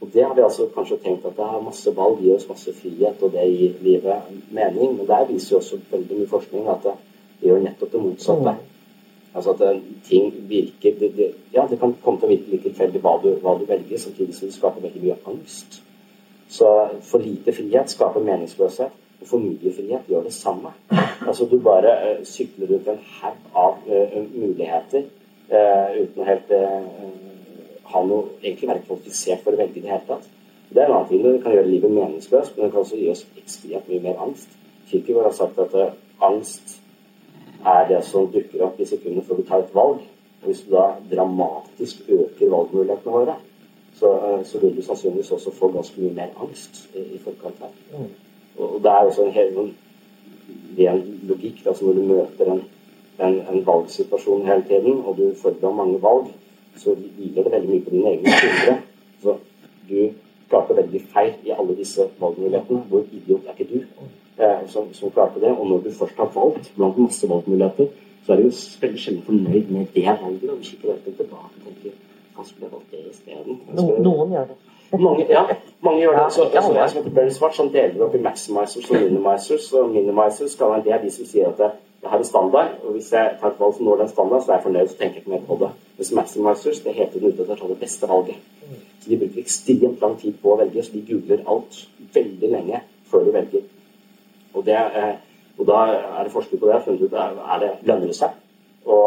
[0.00, 2.72] Og det har vi altså kanskje tenkt at det er masse valg gir oss masse
[2.74, 4.96] frihet, og det gir livet mening.
[4.96, 8.54] Men der viser jo også veldig mye forskning at det gjør nettopp det motsatte.
[9.34, 12.66] Altså at eh, ting virker det, det, Ja, det kan komme til å virke litt
[12.66, 15.80] tilfeldig hva, hva du velger, samtidig som det skaper veldig mye angst.
[16.52, 16.68] Så
[17.08, 20.74] for lite frihet skaper meningsløshet, og for mye frihet gjør det samme.
[20.92, 25.06] Altså du bare uh, sykler rundt en haug av uh, muligheter
[25.52, 26.52] uh, uten å helt
[27.92, 30.28] ha noe, egentlig være kvalifisert for å velge i det hele tatt.
[30.72, 31.24] Det er en annen ting.
[31.24, 34.52] Det kan gjøre livet meningsløst, men det kan også gi oss ekstremt mye mer angst.
[34.90, 35.76] Kirkegård har sagt at
[36.24, 36.81] angst
[37.66, 40.02] er det som dukker opp i sekundene før du tar et valg.
[40.42, 43.36] Og hvis du da dramatisk øker valgmulighetene våre,
[43.94, 47.58] så, eh, så vil du sannsynligvis også få ganske mye mer angst i, i forkant
[47.58, 47.98] her.
[48.58, 49.74] Og, og det er også en hel
[50.78, 51.66] ren logikk.
[51.66, 52.62] Altså når du møter en,
[53.20, 56.32] en, en valgsituasjon hele tiden, og du følger deg mange valg,
[56.76, 58.76] så hviler det veldig mye på dine egne skuldre.
[59.22, 59.36] Så
[59.88, 60.10] du
[60.50, 62.84] klarte veldig feil i alle disse valgmulighetene.
[62.88, 64.10] Hvor idiot er ikke du eh,
[64.68, 65.52] som, som klarte det?
[65.52, 67.92] Og når du først har valgt blant masse valgmuligheter,
[68.24, 70.50] så er du jo veldig sjelden fornøyd med det valget.
[70.50, 71.98] Og Du kikker alltid tilbake og tenker
[72.36, 73.58] hva skulle valgt det isteden?
[73.76, 74.58] No, noen gjør det.
[74.92, 75.42] Mange, ja,
[75.80, 76.32] mange gjør det.
[76.32, 79.72] Så, ja, så jeg som heter Barry Svart, som deler opp i maximizers og minimizers.
[79.72, 81.70] Og minimizers det er de som sier at det,
[82.02, 84.52] det her er standard, og hvis jeg tar et valg som når den standard, så
[84.52, 85.70] er jeg fornøyd, så tenker jeg ikke mer på det.
[85.96, 88.36] Mens maximizers det heter hele tiden ute etter å ta det beste valget.
[89.02, 91.78] Så de bruker ekstremt lang tid på å velge, så de googler alt
[92.14, 93.64] veldig lenge før de velger.
[94.54, 95.14] Og, det, eh,
[95.58, 96.72] og da er det forskning på det.
[96.72, 98.40] Jeg har funnet ut er, det lønner det seg
[98.86, 98.98] å,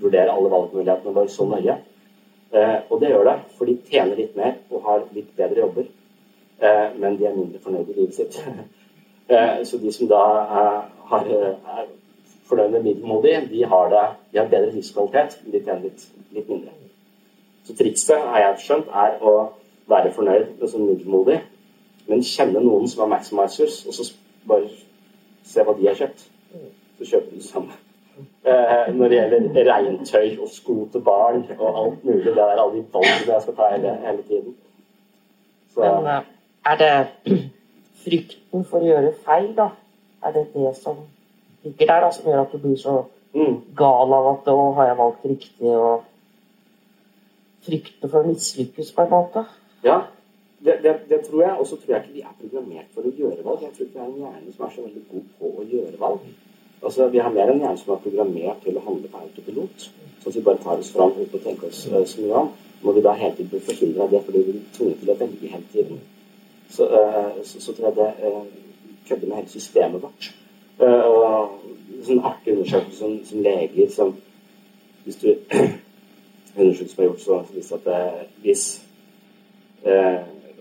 [0.00, 1.74] vurdere alle valgmulighetene våre så nøye.
[2.56, 5.90] Eh, og det gjør det, for de tjener litt mer og har litt bedre jobber.
[6.60, 8.40] Eh, men de er mindre fornøyd i livet sitt.
[9.68, 10.80] så de som da er,
[11.12, 11.84] har, er
[12.48, 16.48] fornøyd med middelmådig, de har, det, de har bedre livskvalitet, men de tjener litt, litt
[16.48, 16.74] mindre.
[17.68, 19.34] Så trikset, har jeg skjønt, er å
[19.90, 21.38] være fornøyd med sånn middelmådig,
[22.10, 24.08] men kjenne noen som er maximizers, og så
[24.50, 24.66] bare
[25.46, 26.26] se hva de har kjøpt.
[26.98, 27.78] Så kjøper du det samme.
[28.20, 32.34] Eh, når det gjelder regntøy og sko til barn og alt mulig.
[32.34, 34.56] Det er alle de valgene jeg skal ta hele, hele tiden.
[35.74, 36.28] Så, Men eh,
[36.66, 37.38] er det
[38.04, 39.70] frykten for å gjøre feil, da?
[40.26, 41.00] Er det det som
[41.64, 42.96] ligger der, da, som gjør at du blir så
[43.36, 46.02] mm, gal av at 'å, har jeg valgt riktig', og
[47.64, 49.44] frykten for å mislykkes, på en måte?
[49.84, 50.02] ja.
[50.64, 51.56] Det, det, det, tror jeg.
[51.58, 53.62] Og så tror jeg ikke vi er programmert for å gjøre valg.
[53.64, 56.00] Jeg tror ikke vi har en hjerne som er så veldig god på å gjøre
[56.00, 56.30] valg.
[56.82, 59.86] Altså, Vi har mer en hjerne som er programmert til å handle på autopilot.
[60.20, 62.50] Så at vi bare tar oss fram uten å tenke oss uh, så mye om.
[62.82, 65.16] Må vi da hele tiden bli forhindra av det fordi vi blir tvunget til å
[65.20, 66.00] velge hele tiden.
[66.70, 68.44] Så, uh, så, så, tror jeg det uh,
[69.08, 70.32] kødder med hele systemet vårt.
[70.80, 74.14] og sånn artig undersøkelse som, som leger som
[75.04, 75.26] Hvis du
[76.56, 78.64] undersøkelser som er gjort, så viser at hvis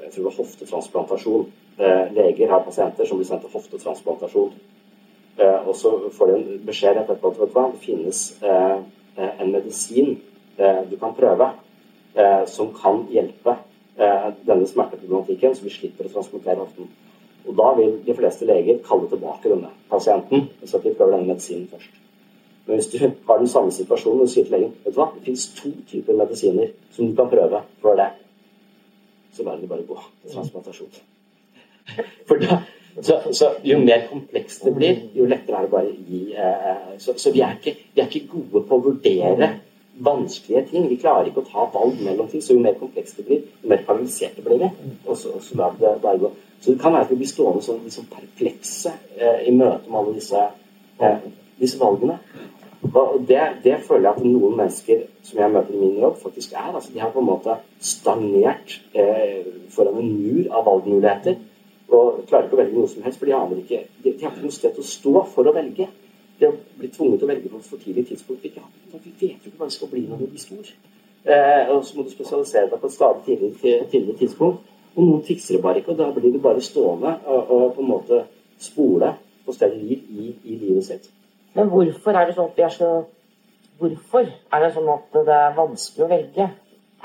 [0.04, 1.46] jeg tror det var hoftetransplantasjon
[1.78, 4.54] eh, Leger har pasienter som blir sendt til hoftetransplantasjon.
[5.40, 8.78] Eh, og så får de en beskjed etter at det finnes eh,
[9.30, 10.18] en medisin
[10.60, 11.46] du kan prøve
[12.52, 13.54] som kan hjelpe
[13.96, 16.90] denne smerteproblematikken, så vi slipper å transportere hoften.
[17.48, 21.70] Og da vil de fleste leger kalle tilbake denne pasienten, så de prøver denne medisinen
[21.72, 21.96] først.
[22.66, 25.24] Men hvis du har den samme situasjonen og sier til legen vet du hva, det
[25.30, 28.12] finnes to typer medisiner som du kan prøve for det,
[29.40, 29.96] så lar det bare gå
[30.28, 31.00] transplantasjon.
[32.28, 32.60] For da,
[33.02, 36.92] så, så, Jo mer komplekst det blir, jo lettere er det bare å gi eh,
[37.02, 39.50] Så, så vi, er ikke, vi, er ikke, gode på å vurdere
[40.00, 40.86] vanskelige ting.
[40.88, 42.44] Vi klarer ikke å ta valg mellom ting.
[42.44, 44.70] Så jo mer komplekst det blir, jo mer paralyserte blir vi.
[45.06, 46.32] Og så, så lar det bare gå.
[46.60, 50.00] Så det kan være at vi blir stående sånn liksom perplekse eh, i møte med
[50.02, 50.46] alle disse,
[51.00, 51.28] eh,
[51.60, 52.20] disse valgene.
[52.82, 56.54] Og det, det, føler jeg at noen mennesker som jeg møter i min jobb, faktisk
[56.56, 56.70] er.
[56.74, 61.36] altså De har på en måte stagnert eh, foran en mur av valgmuligheter
[61.90, 64.32] og klarer ikke å velge noe som helst, for de aner ikke De, de har
[64.32, 65.90] ikke noe sted å stå for å velge.
[66.40, 68.46] De har blitt tvunget til å velge på et for tidlig tidspunkt.
[68.46, 70.74] Vi, vet jo ikke hva det skal bli når de blir stor.
[71.26, 74.76] Eh, og så må du spesialisere deg på et stadig tidligere, tidligere tidspunkt.
[74.96, 77.84] Og noen fikser det bare ikke, og da blir du bare stående og, og på
[77.84, 78.24] en måte
[78.62, 79.14] spole
[79.46, 81.10] på stedet liv i, i livet sitt.
[81.60, 82.90] Men hvorfor er det sånn at vi er så
[83.80, 86.46] Hvorfor er det sånn at det er vanskelig å velge?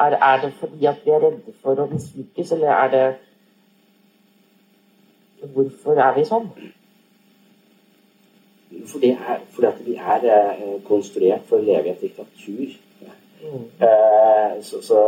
[0.04, 3.02] Er, er det fordi at vi er redde for å mislykkes, eller er det
[5.54, 6.46] Hvorfor er vi sånn?
[8.90, 12.78] Fordi, er, fordi at vi er eh, konstruert for å leve i et diktatur.
[13.42, 13.66] Mm.
[13.86, 15.02] Eh, så, så,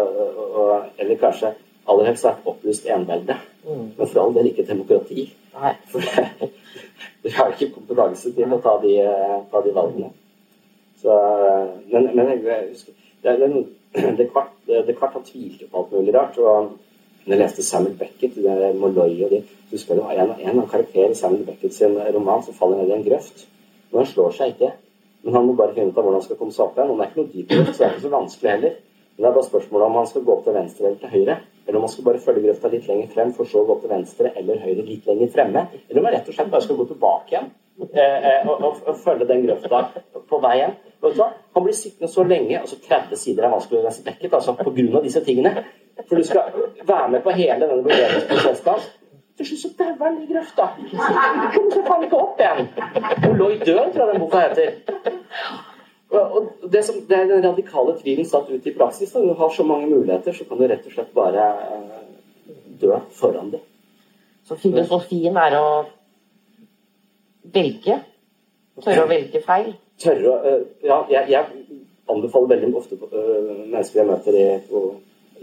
[0.46, 1.54] og, eller kanskje
[1.86, 3.38] aller helst et opplyst envelde.
[3.64, 3.88] Mm.
[3.96, 5.30] Men for all del ikke demokrati.
[5.56, 5.74] Nei.
[5.90, 6.02] For
[7.22, 8.94] det, har ikke kompetanse til å ta de,
[9.50, 10.12] ta de valgene.
[11.00, 11.16] Så,
[11.92, 13.36] men, men jeg husker det,
[14.18, 16.38] det, det kvart har tvilt på alt mulig rart.
[16.38, 16.76] og
[17.26, 18.36] når jeg leste Samuel Beckett,
[18.78, 19.40] Molloy og de,
[19.72, 22.98] husker jeg en, en av karakterene i Samuel Beckett sin roman som faller ned i
[23.00, 23.48] en grøft.
[23.90, 24.68] Men han slår seg ikke.
[25.26, 26.92] Men han må bare finne ut av hvordan han skal komme seg opp igjen.
[26.92, 28.76] Og det er ikke noe dypt, så det er ikke så vanskelig heller.
[29.16, 31.36] Men det er bare spørsmålet om han skal gå til venstre eller til høyre.
[31.66, 33.90] Eller om man skal bare følge grøfta litt lenger frem, for så å gå til
[33.90, 35.64] venstre eller høyre litt lenger fremme.
[35.88, 37.48] Eller om man rett og slett bare skal gå tilbake igjen
[37.88, 39.82] eh, eh, og, og, og, følge den grøfta
[40.30, 40.76] på vei hjem.
[41.02, 45.02] Han blir sittende så lenge, altså 30 sider er vanskelig å lese dekket altså pga.
[45.02, 45.66] disse tingene.
[46.06, 46.54] For du skal
[46.86, 48.88] være med på hele denne vurderingsprosessen hans.
[49.36, 50.70] Til slutt så dauer han i grøfta.
[51.52, 52.68] Kom seg faen ikke opp igjen.
[53.28, 55.65] Og lå i døden, tror jeg den boka heter.
[56.16, 59.14] Og det, som, det er den radikale tvilen satt ut i praksis.
[59.14, 62.04] Når du har så mange muligheter, så kan du rett og slett bare eh,
[62.80, 63.64] dø foran dem.
[64.46, 65.66] Så filosofien er å
[67.54, 67.98] velge?
[68.84, 69.74] Tørre å velge feil?
[70.02, 74.46] Tørre å eh, Ja, jeg, jeg anbefaler veldig ofte uh, mennesker jeg møter i,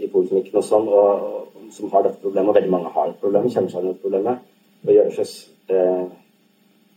[0.00, 3.52] i poliklinikken og sånn, og, som har dette problemet, og veldig mange har dette problemet,
[3.52, 4.46] kjenner seg igjen i problemet,
[4.84, 5.74] å gjøre seg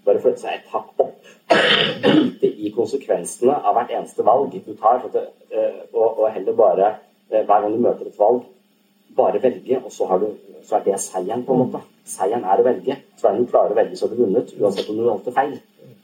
[0.07, 1.31] bare flytte seg et hakk opp.
[2.07, 5.05] Lite i konsekvensene av hvert eneste valg du tar.
[5.13, 6.93] Eh, og, og, heller bare,
[7.31, 8.45] eh, hver gang du møter et valg,
[9.17, 10.27] bare velge, og så, du,
[10.63, 11.81] så, er det seieren, på en måte.
[12.07, 12.99] Seieren er å velge.
[13.17, 15.57] Så er du klarer å velge, så har du vunnet, uansett om du valgte feil.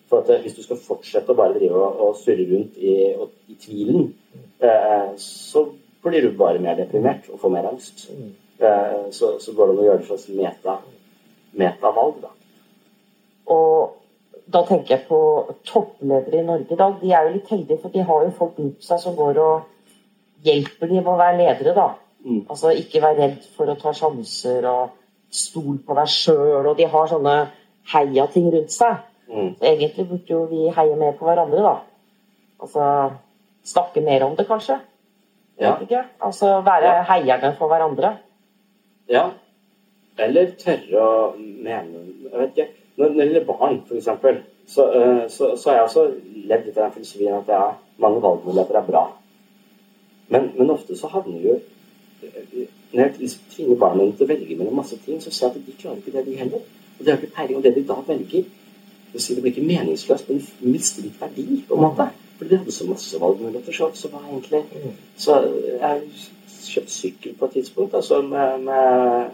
[0.09, 2.97] For at eh, Hvis du skal fortsette å bare drive og, og surre rundt i,
[3.17, 4.11] og, i tvilen,
[4.63, 5.67] eh, så
[6.03, 8.07] blir du bare mer deprimert og får mer angst.
[8.59, 10.77] Eh, så, så, går det an å gjøre det slags meta,
[11.59, 12.33] metavalg, da.
[13.51, 13.99] Og
[14.53, 15.19] da tenker jeg på
[15.67, 16.95] toppledere i Norge i dag.
[17.01, 19.69] De er jo litt heldige, for de har jo folk rundt seg som går og
[20.43, 21.87] hjelper dem å være ledere, da.
[22.23, 22.43] Mm.
[22.51, 24.93] Altså ikke være redd for å ta sjanser og
[25.33, 27.35] stol på deg sjøl, og de har sånne
[27.93, 29.03] heia-ting rundt seg.
[29.31, 29.53] Mm.
[29.57, 31.75] Så egentlig burde jo vi heie mer på hverandre, da.
[32.63, 32.89] Altså
[33.63, 34.79] snakke mer om det, kanskje.
[35.61, 35.77] Ja.
[36.19, 37.01] Altså være ja.
[37.07, 38.17] heierne for hverandre.
[39.11, 39.29] Ja.
[40.23, 44.07] Eller tørre å mene Jeg vet ikke når, det gjelder barn, f.eks.,
[44.77, 46.05] uh, så, så har jeg også
[46.49, 47.63] levd etter den filosofien at ja,
[47.97, 49.03] mange valgmuligheter er bra.
[50.27, 51.55] Men, men, ofte så havner jo
[52.23, 55.61] eh, Når jeg liksom tvinger barna til å velge mellom masse ting, så ser jeg
[55.61, 56.61] at de klarer ikke det, de heller.
[56.99, 57.57] Og de har ikke peiling.
[57.57, 58.45] Og det de da velger,
[59.13, 62.07] det, si, det blir ikke meningsløst, men mister litt verdi, på en måte.
[62.37, 64.63] Fordi de hadde så masse valgmuligheter, så, så var egentlig
[65.17, 65.39] Så
[65.81, 66.01] jeg
[66.63, 67.97] kjøpt sykkel på et tidspunkt.
[67.97, 69.29] Altså med, med,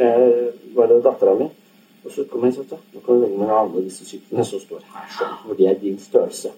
[0.00, 1.48] med var det dattera mi.
[2.08, 4.62] Og så kom jeg og sa nå kan du velge mellom alle disse syklene som
[4.62, 6.54] står her sånn, for de er din størrelse.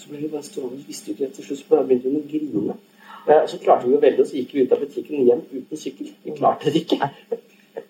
[0.00, 2.28] Så ble vi bare stående og visste jo ikke etter slutt så begynte hun å
[2.30, 2.76] grine.
[3.52, 6.14] Så klarte vi å velge, og så gikk vi ut av butikken hjem uten sykkel.
[6.24, 7.10] Vi klarte det ikke.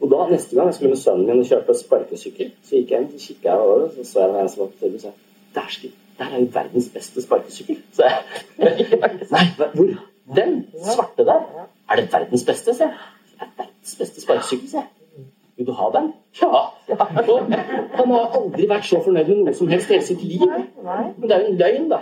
[0.00, 3.04] Og da neste gang jeg skulle med sønnen min og kjøpe sparkesykkel, så gikk jeg
[3.04, 5.14] inn, så kikka jeg over, så så jeg en som var på TV og sa
[5.54, 7.78] Dæsken, der er jo verdens beste sparkesykkel.
[7.94, 8.18] Så jeg
[9.36, 9.44] Nei,
[9.76, 9.94] hvor?
[10.36, 10.56] Den
[10.90, 11.46] svarte der?
[11.90, 12.74] Er det verdens beste?
[12.74, 12.98] sa jeg.
[13.30, 14.99] Det er verdens beste sparkesykkel, sa jeg.
[15.60, 16.12] Vil du ha den?
[16.40, 16.58] Ja.
[17.32, 17.40] Og
[17.94, 20.46] han har aldri vært så fornøyd med noe som helst i hele sitt liv.
[20.80, 21.98] Men det er jo en løgn, da.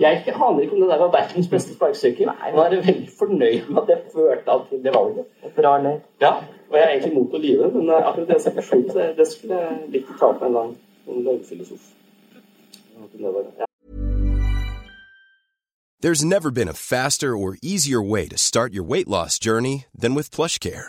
[0.00, 2.30] Jeg aner ikke om det der var verdens beste sparkesykkel.
[2.40, 5.28] Han er veldig fornøyd med at jeg førte han til det valget.
[5.58, 6.00] Bra løgn.
[6.24, 6.32] Ja,
[6.70, 9.60] og jeg er egentlig imot å lyve, men eh, akkurat den situasjonen så det skulle
[9.60, 11.86] jeg likt å ta opp med en eller annen løgnfilosof.
[13.20, 13.68] Ja.
[16.00, 20.14] There's never been a faster or easier way to start your weight loss journey than
[20.14, 20.88] with PlushCare.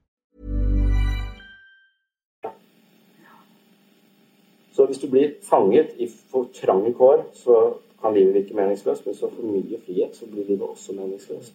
[4.81, 9.05] Så hvis du blir fanget i for trange kår, så kan livet virke meningsløst.
[9.05, 11.53] Men så for mye frihet, så blir livet også meningsløst.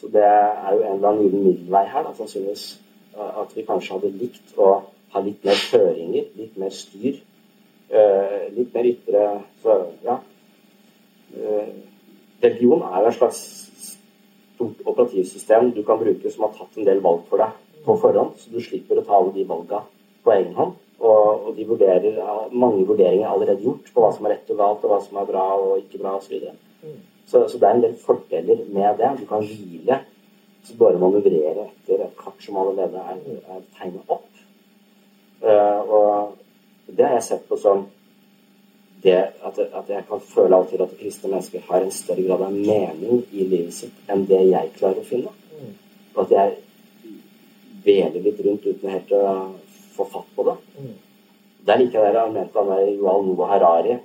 [0.00, 2.80] Så det er jo en eller annen gyllen middelvei her, da, sannsynligvis.
[3.14, 4.72] At vi kanskje hadde likt å
[5.14, 7.20] ha litt mer føringer, litt mer styr.
[7.90, 9.22] eh, litt mer ytre
[10.04, 10.18] ja.
[11.36, 11.70] Eh,
[12.42, 13.40] religion er jo et slags
[14.56, 18.34] stort operativsystem du kan bruke som har tatt en del valg for deg på forhånd,
[18.36, 19.84] så du slipper å ta alle de valga
[20.24, 20.76] på egen hånd.
[20.98, 22.16] Og, og de vurderer,
[22.50, 25.20] mange vurderinger er allerede gjort på hva som er rett og galt, og hva som
[25.20, 26.40] er bra og ikke bra osv.
[26.42, 26.88] Så,
[27.28, 29.12] så, så det er en del fordeler med det.
[29.20, 30.00] Du kan hvile,
[30.66, 34.26] så bare manøvrere etter et kart som allerede er, er tegnet opp.
[35.38, 37.86] Uh, og det har jeg sett på som
[39.02, 39.14] det
[39.46, 42.42] at, at jeg kan føle av og til at kristne mennesker har en større grad
[42.48, 45.30] av mening i livet sitt enn det jeg klarer å finne.
[46.16, 46.56] Og at jeg
[47.84, 49.22] veler litt rundt uten helt å
[49.98, 50.56] få fatt på det.
[51.66, 53.98] Det er like det jeg mente han der Yuval Noah Harari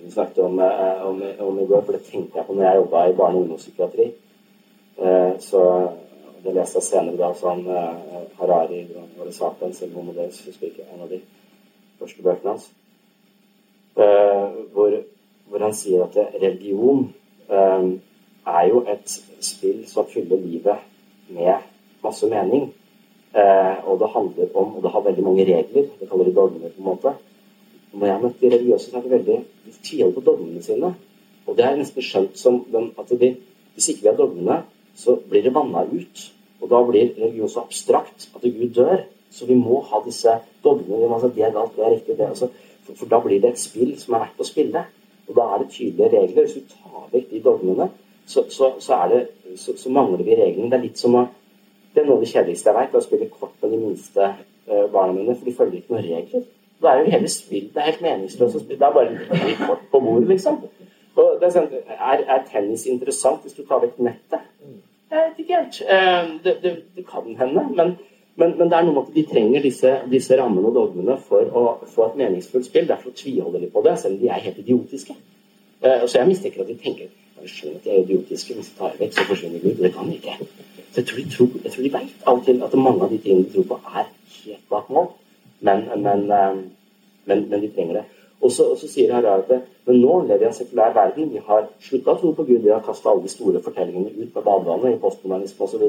[0.00, 2.64] som vi snakket om, eh, om, om i går, for det tenkte jeg på når
[2.64, 4.12] jeg jobba i barne- og ungdomspsykiatri.
[4.98, 5.90] Eh, så
[6.44, 7.66] det leste jeg senere da sånn
[8.38, 8.86] Harari
[9.18, 11.20] var det Sapiens eller Homo Deus, husker ikke, en av de
[12.00, 12.70] første bøkene hans.
[13.96, 14.96] Eh, hvor,
[15.48, 17.10] hvor han sier at religion
[17.50, 19.10] er jo et
[19.42, 20.78] spill som fyller livet
[21.28, 21.66] med
[22.02, 22.70] masse mening.
[23.30, 25.86] Eh, og det handler om Og det har veldig mange regler.
[26.00, 27.14] Det kaller de dogmer, på en måte.
[27.92, 30.94] Når jeg har møtt de religiøse, så er det veldig De tviler på dogmene sine.
[31.46, 33.36] Og det er nesten skjønt som den, at de,
[33.74, 34.62] hvis ikke vi har dogmene,
[34.94, 36.32] så blir det vanna ut.
[36.60, 39.06] Og da blir religion så abstrakt at Gud dør.
[39.30, 41.14] Så vi må ha disse dogmene.
[41.14, 42.18] Altså, det er galt, det er riktig.
[42.18, 42.48] det altså,
[42.82, 44.84] for, for da blir det et spill som er verdt å spille.
[45.28, 46.46] Og da er det tydelige regler.
[46.46, 47.90] Hvis du tar vekk de dogmene,
[48.26, 49.26] så, så, så, det,
[49.58, 50.70] så mangler vi reglene.
[50.70, 51.28] Det er litt som å
[51.94, 54.86] Det er noe av det kjedeligste jeg vet, å spille kort med de minste eh,
[54.92, 56.44] barna mine, for de følger ikke noen regler.
[56.80, 58.78] Da er jo hele spill Det er helt meningsløst å spille.
[58.80, 60.60] Det er bare litt kort på bordet, liksom.
[61.18, 61.66] Og er, sånn,
[61.96, 64.46] er, er tennis interessant hvis du tar vekk nettet?
[65.10, 65.80] Jeg vet ikke helt.
[65.96, 67.96] Eh, Det, det, det kan hende, men,
[68.38, 71.50] men, men det er noe med at de trenger disse, disse rammene og dogmene for
[71.50, 72.86] å få et meningsfullt spill.
[72.88, 75.18] Derfor tviholder de på det, selv om de er helt idiotiske.
[75.82, 77.10] Eh, Så jeg mistenker at de tenker
[77.40, 79.78] jeg skjønner at de er idiotiske, hvis de tar vekk, så forsvinner Gud.
[79.82, 80.34] Det kan de ikke.
[80.90, 83.10] Så jeg tror de, tror, jeg tror de vet av og til at mange av
[83.12, 84.08] de tingene de tror på, er
[84.44, 85.10] helt bak mål.
[85.60, 86.56] Men, men, eh,
[87.30, 88.04] men, men de trenger det.
[88.40, 91.32] Og så, og så sier Harald at men nå lever i en sekulær verden.
[91.32, 92.62] Vi har slutta å tro på Gud.
[92.64, 95.84] Vi har kasta alle de store fortellingene ut med badevannet i postmodernisme osv.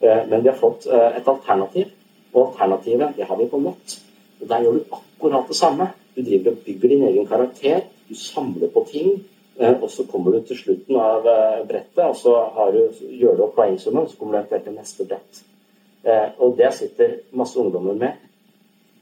[0.00, 1.92] Men vi har fått et alternativ.
[2.32, 3.96] Og alternativet, det har vi på nett.
[4.40, 5.90] Og der gjør du akkurat det samme.
[6.16, 7.84] Du driver og bygger din egen karakter.
[8.08, 9.22] Du samler på ting.
[9.56, 11.24] Og så kommer du til slutten av
[11.64, 12.34] brettet, og så
[12.74, 12.82] du,
[13.16, 15.40] gjør du opp poengsummen, så kommer du eventuelt til neste brett.
[16.44, 18.18] Og det sitter masse ungdommer med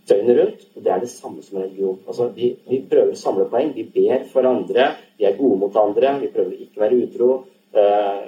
[0.09, 0.67] døgnet rundt.
[0.77, 1.99] Og det er det samme som religion.
[2.07, 3.73] Altså, vi, vi, prøver å samle poeng.
[3.77, 4.89] Vi ber for andre.
[5.19, 6.19] Vi er gode mot andre.
[6.23, 7.31] Vi prøver ikke å være utro.
[7.75, 8.21] Eh,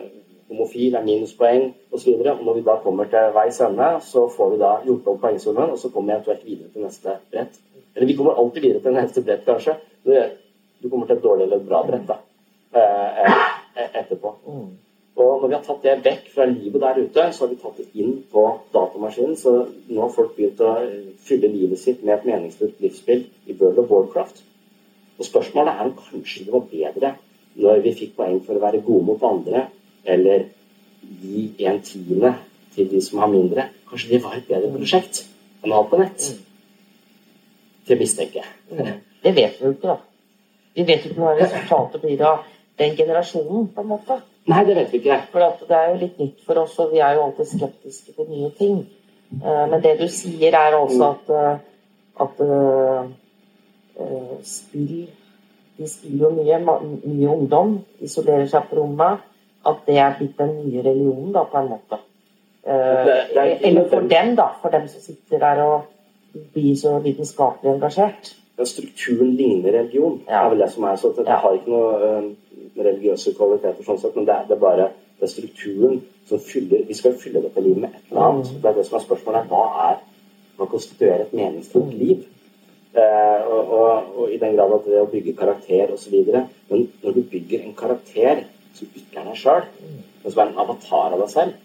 [0.51, 2.15] homofil er minuspoeng osv.
[2.15, 5.23] Og, og når vi da kommer til veis ende, så får vi da gjort opp
[5.25, 7.63] poengsummen, og så kommer vi eventuelt videre til neste brett.
[7.97, 9.79] Eller vi kommer alltid videre til neste brett, kanskje.
[10.87, 12.21] Du kommer til et dårlig eller et bra brett da,
[12.79, 13.39] eh,
[13.99, 14.37] etterpå.
[15.17, 17.81] Og når vi har tatt det vekk fra livet der ute, så har vi tatt
[17.81, 18.43] det inn på
[18.75, 19.37] datamaskinen.
[19.37, 19.55] Så
[19.89, 20.75] nå har folk begynt å
[21.27, 24.43] fylle livet sitt med et meningsfullt livsspill i World of Warcraft.
[25.19, 27.15] Og spørsmålet er om kanskje det var bedre
[27.57, 29.67] når vi fikk poeng for å være gode mot andre,
[30.05, 30.45] eller
[31.23, 32.35] gi en tiende
[32.77, 33.71] til de som har mindre.
[33.91, 35.25] Kanskje det var et bedre prosjekt
[35.65, 36.35] enn alt på nett.
[37.87, 38.95] til mistenke jeg.
[39.23, 40.16] Det vet vi ikke, da.
[40.77, 42.45] Vi vet ikke hva resultatet blir av
[42.77, 44.19] den generasjonen, på en måte.
[44.47, 45.21] Nei, det vet vi ikke.
[45.33, 48.29] For det er jo litt nytt for oss, og vi er jo alltid skeptiske til
[48.31, 48.83] nye ting.
[49.41, 51.57] Eh, men det du sier, er altså at, eh,
[52.27, 53.07] at uh,
[54.47, 55.09] spill
[55.77, 56.61] De spiller jo mye.
[57.05, 59.25] Mye ungdom isolerer seg på rommet.
[59.67, 61.99] At det er blitt den nye religionen, da, på en måte.
[62.67, 64.51] Uh, eller for dem, da.
[64.63, 68.37] For dem som sitter der og blir så vitenskapelig engasjert.
[68.57, 70.45] Ja, strukturen ligner religion, ja.
[70.45, 70.97] er vel det som er.
[71.01, 72.29] Så Jeg har ikke noe uh,
[72.77, 76.83] religiøse kvaliteter, sånn sett, men det er, det er bare det er strukturen som fyller
[76.89, 78.51] Vi skal fylle dette livet med et eller annet.
[78.53, 78.63] Mm.
[78.63, 79.53] Det er det som er spørsmålet.
[79.53, 80.01] Hva er
[80.57, 82.25] hva konstituerer et meningsfullt liv?
[82.97, 86.15] Eh, og, og, og, i den grad at det å bygge karakter osv.
[86.71, 88.47] Men når du bygger en karakter
[88.77, 89.67] som ikke er deg sjøl,
[90.23, 91.59] men som er en avatar av deg selv,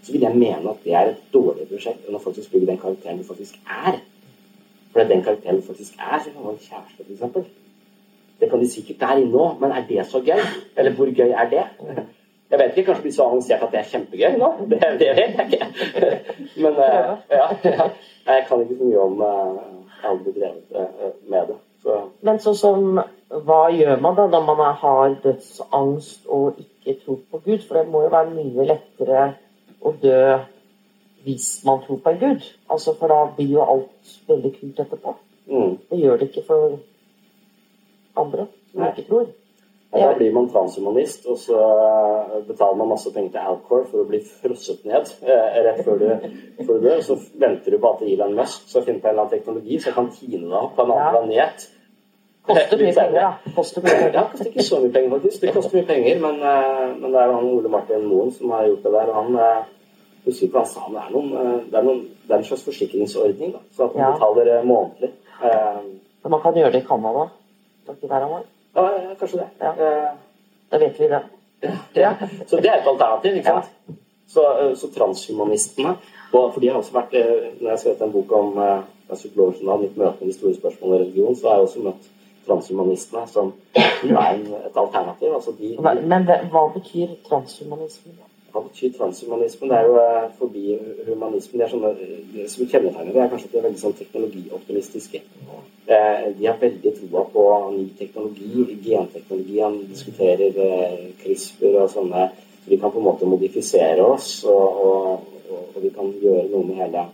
[0.00, 2.80] så vil jeg mene at det er et dårligere prosjekt enn å faktisk bygge den
[2.80, 4.00] karakteren du faktisk er.
[4.92, 7.50] For den karakteren faktisk er, så kan en kjæreste, f.eks.
[8.40, 10.40] Det kan de sikkert der inne òg, men er det så gøy?
[10.76, 11.64] Eller hvor gøy er det?
[12.50, 14.48] Jeg vet ikke, kanskje blir så avansert at det er kjempegøy nå?
[14.70, 15.66] Det, det vet jeg ikke.
[16.62, 17.86] Men uh, ja, ja,
[18.26, 21.58] jeg kan ikke så mye om uh, aldri drevet uh, med det.
[21.82, 21.98] Så.
[22.26, 27.42] Men sånn som Hva gjør man da når man har dødsangst og ikke tror på
[27.44, 27.62] Gud?
[27.68, 29.28] For det må jo være mye lettere
[29.80, 30.24] å dø
[31.24, 32.46] hvis man tror på en gud.
[32.70, 35.16] Altså, For da blir jo alt veldig kult etterpå.
[35.50, 35.76] Mm.
[35.90, 36.78] Det gjør det ikke for
[38.16, 39.30] andre som ikke tror.
[39.92, 41.56] Ja, da blir man transhumanist, og så
[42.46, 46.28] betaler man masse penger til Alcor for å bli frosset ned eh, rett før du,
[46.60, 47.00] før du dør.
[47.02, 49.96] Så venter du på at Elon Musk skal finne på en eller annen teknologi som
[49.96, 51.10] kan tine deg opp på en annen ja.
[51.16, 51.66] planet.
[52.46, 53.54] Koster mye penger, da.
[53.56, 54.14] Koster mye penger.
[54.14, 55.42] Ja, det koster ikke så mye penger, faktisk.
[55.42, 58.54] Det koster mye penger, men, eh, men det er jo han Ole Martin Moen som
[58.54, 59.10] har gjort det der.
[59.10, 59.42] og han
[60.26, 62.48] eh, ikke hva han sa, det er, noen, eh, det, er noen, det er en
[62.50, 64.14] slags forsikringsordning, da, så at man ja.
[64.14, 65.12] betaler månedlig.
[66.22, 67.30] Men man kan gjøre det i Canada?
[68.74, 69.48] Ja, kanskje det.
[69.58, 69.70] Ja.
[69.70, 70.10] Eh,
[70.70, 71.22] da vet vi det.
[71.92, 72.14] Ja.
[72.46, 73.64] Så det er et alternativ, ikke sant?
[73.88, 73.94] Ja.
[74.26, 75.96] Så, eh, så, transhumanistene
[76.30, 78.60] For de har også vært eh, Når jeg har skrevet en bok om
[79.10, 82.10] psykologen mitt møte med de store spørsmålene i religion, så har jeg også møtt
[82.46, 85.34] transhumanistene som er et alternativ.
[85.34, 88.12] Altså de, de, Men hva betyr transhumanisme?
[88.50, 89.68] Hva betyr transhumanisme?
[89.70, 90.64] Det er jo eh, forbi
[91.06, 91.60] humanismen.
[91.60, 91.90] Det er sånne,
[92.34, 95.22] det som kjennetegner det, er kanskje at de er veldig sånn teknologioptimistiske.
[95.86, 97.46] Eh, de har veldig troa på
[97.76, 99.60] ny teknologi, genteknologi.
[99.62, 102.26] Han diskuterer eh, CRISPR og sånne.
[102.60, 106.50] Så vi kan på en måte modifisere oss, og, og, og, og vi kan gjøre
[106.50, 107.08] noe med hele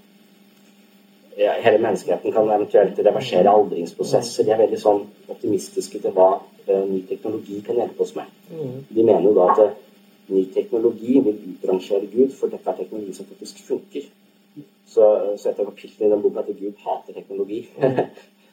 [1.36, 4.46] ja, hele menneskeheten kan eventuelt reversere aldringsprosesser.
[4.46, 8.30] De er veldig sånn optimistiske til hva ny teknologi kan hjelpe oss med.
[8.50, 8.78] Mm.
[8.88, 9.82] De mener jo da at
[10.28, 14.08] ny teknologi vil utrangere Gud, for dette er teknologi som faktisk funker.
[14.86, 15.04] Så,
[15.36, 17.66] så et av kapitlene i den boka at Gud hater teknologi.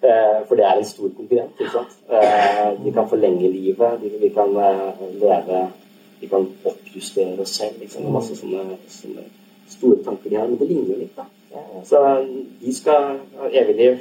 [0.04, 1.60] Eh, for det er en stor konkurrent.
[1.60, 1.94] ikke sant?
[2.10, 5.62] De vi kan forlenge livet, vi kan eh, leve
[6.20, 7.80] Vi kan oppjustere oss selv.
[7.80, 8.10] Liksom.
[8.12, 9.24] Masse sånne, sånne
[9.72, 10.48] store tanker de har.
[10.48, 11.24] Men det ligner jo litt, da.
[11.88, 12.02] Så
[12.60, 13.98] de skal ha evig liv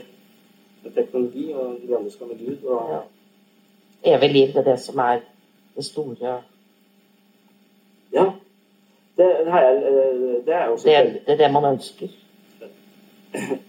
[0.82, 2.66] med teknologi, og de andre skal med Gud.
[2.66, 2.90] Og...
[2.90, 3.00] Ja.
[4.16, 5.22] Evig liv, det er det som er
[5.76, 6.40] det store
[8.12, 8.26] ja.
[9.16, 12.08] Det, det, er, eh, det er også det, det er det man ønsker?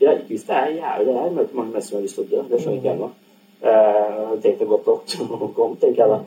[0.02, 1.08] Ja, ikke hvis det er jævlig.
[1.08, 1.24] Det er.
[1.24, 2.48] Jeg møter mange mennesker som har lyst til å dø.
[2.50, 3.10] Det skjønner ikke jeg nå.
[3.64, 4.90] Uh, Tenk deg godt
[5.48, 6.18] å komme, tenker jeg da.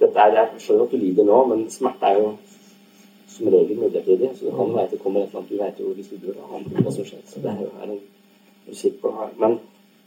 [0.00, 2.28] Dette er, jeg skjønner at du lider nå, men smerte er jo
[3.36, 4.30] som regel midlertidig.
[4.34, 6.20] Så det kan være at det kommer et eller annet Du vet jo hvis du
[6.26, 7.24] dør, da, hva som skjer.
[7.26, 8.04] Så det er jo her en
[8.68, 9.32] musikk på her.
[9.42, 9.58] Men,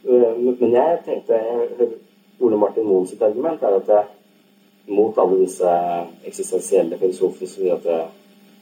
[0.05, 1.89] øh, men jeg tenkte jeg,
[2.39, 4.03] Ole Martin Moen sitt argument er at det,
[4.89, 5.73] mot alle disse
[6.25, 8.15] eksistensielle filosofer som sier at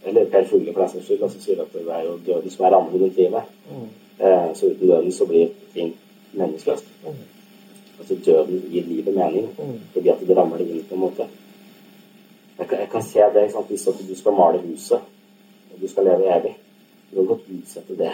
[0.07, 2.65] Eller Per Fugle for den saks skyld, som sier at det er jo døden som
[2.65, 3.49] er rammen rundt livet.
[4.19, 5.95] Eh, så uten døden så blir ting
[6.31, 6.85] meningsløst.
[7.99, 9.49] Altså døden gir livet mening,
[9.93, 11.27] fordi at det rammer det inn på en måte.
[12.59, 13.67] Jeg kan, jeg kan se det ikke sant?
[13.67, 15.01] hvis at du skal male huset,
[15.73, 16.55] og du skal leve evig.
[17.11, 18.11] Du kan godt utsette det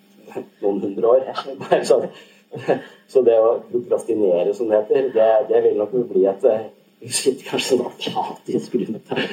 [0.62, 1.30] noen hundre år.
[1.62, 2.08] Bare sånn.
[3.08, 6.66] Så det å prokrastinere, som det heter, det, det vil nok bli et eh,
[7.02, 7.86] kanskje sånn
[8.88, 9.24] rundt her.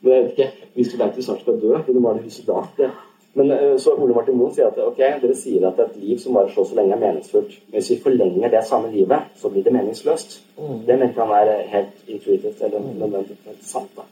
[0.00, 0.48] Men jeg vet ikke.
[0.76, 2.90] Hvis du veit du snart skal dø, du male huset da?
[3.36, 6.36] Men eh, så Ole Martin Moen sier at ok, dere sier at et liv som
[6.38, 7.58] varer så så lenge, er meningsfullt.
[7.68, 10.38] Men hvis vi forlenger det samme livet, så blir det meningsløst.
[10.86, 13.92] Det mener han er helt intuitivt eller nødvendig helt sant.
[13.96, 14.06] da.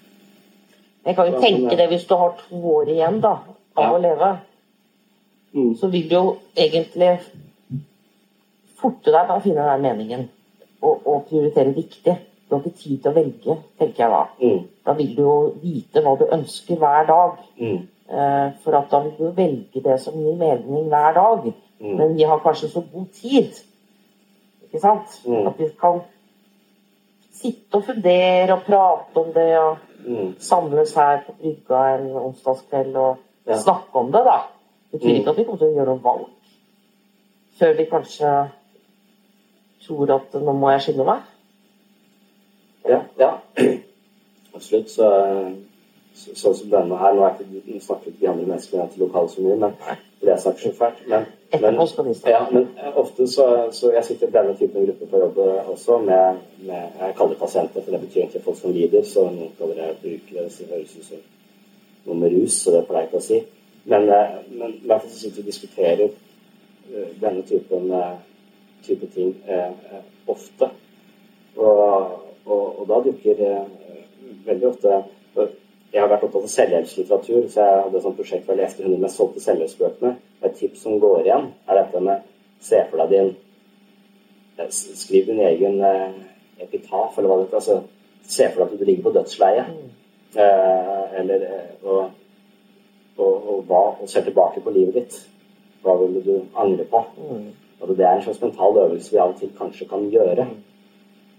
[1.05, 3.35] Jeg kan jo tenke det hvis du har to år igjen da,
[3.77, 4.31] av å leve,
[5.81, 7.11] så vil du jo egentlig
[8.81, 10.25] forte deg med å finne den meningen
[10.83, 12.17] og, og prioritere riktig.
[12.55, 14.59] Du har ikke tid til å velge, tenker jeg da.
[14.87, 17.39] Da vil du jo vite hva du ønsker hver dag.
[17.61, 21.49] Eh, For at da vil du velge det som gir mening hver dag.
[21.81, 23.51] Men vi har kanskje så god tid
[24.65, 25.19] ikke sant?
[25.47, 26.01] at vi kan
[27.35, 29.77] sitte og fundere og prate om det og
[30.39, 33.57] samles her på brygga en onsdagskveld og Ja.
[33.57, 34.39] snakke om det, da.
[34.93, 35.21] Det betyr Mm.
[35.21, 36.27] ikke at vi kommer til å gjøre noe valg
[37.59, 38.51] før vi kanskje
[39.87, 41.21] tror at nå må jeg skynde meg.
[42.89, 43.31] Ja, ja.
[44.55, 44.91] absolutt.
[44.91, 45.09] Så,
[46.15, 49.33] så, sånn som denne her Nå ikke, nå snakker ikke de andre menneskene til lokalet
[49.33, 51.01] så mye, men for det er så fælt.
[51.11, 51.27] Men,
[51.61, 51.81] men,
[52.27, 55.41] ja, men ofte så, så Jeg sitter i denne typen grupper på jobb
[55.75, 59.03] også med, med Jeg kaller det pasienter, for det betyr egentlig folk som lider.
[59.05, 60.47] Så noen kaller det brukere.
[60.51, 61.25] Så det høres ut som
[62.05, 63.41] noe med rus, så det pleier jeg ikke å si.
[63.85, 68.17] Men, eh, men i hvert fall sitter vi og diskuterer eh, denne typen, eh,
[68.85, 70.71] type ting eh, eh, ofte.
[71.57, 73.65] Og, og, og da dukker eh,
[74.47, 75.03] veldig ofte
[75.95, 78.83] Jeg har vært opptatt av selvhjelpslitteratur, så jeg hadde et sånt prosjekt hvor jeg leste
[78.83, 80.17] 100 mest solgte selvhjelpsbøkene.
[80.43, 82.25] Et tips som går igjen, er dette med
[82.65, 83.31] se for deg din
[84.59, 86.17] eh, Skriv din egen eh,
[86.65, 87.61] epitaf, eller hva det heter.
[87.61, 87.79] Altså,
[88.27, 89.71] se for deg at du ligger på dødsleiet.
[90.35, 91.47] Eh, eller
[91.85, 92.11] og,
[93.17, 95.21] og, og, hva, og ser tilbake på livet ditt.
[95.85, 97.05] Hva ville du angre på?
[97.85, 100.49] Og det er en slags mental øvelse vi av og til kanskje kan gjøre.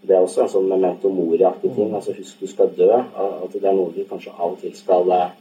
[0.06, 1.94] Det også en sånn memento mori-aktig ting.
[1.96, 2.92] altså Husk du skal dø.
[2.94, 5.34] At det er noe vi kanskje av og til skal eh,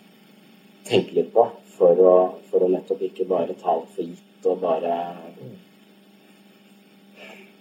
[0.89, 2.15] tenke litt på for å,
[2.51, 4.97] for å nettopp ikke bare ta alt for gitt og bare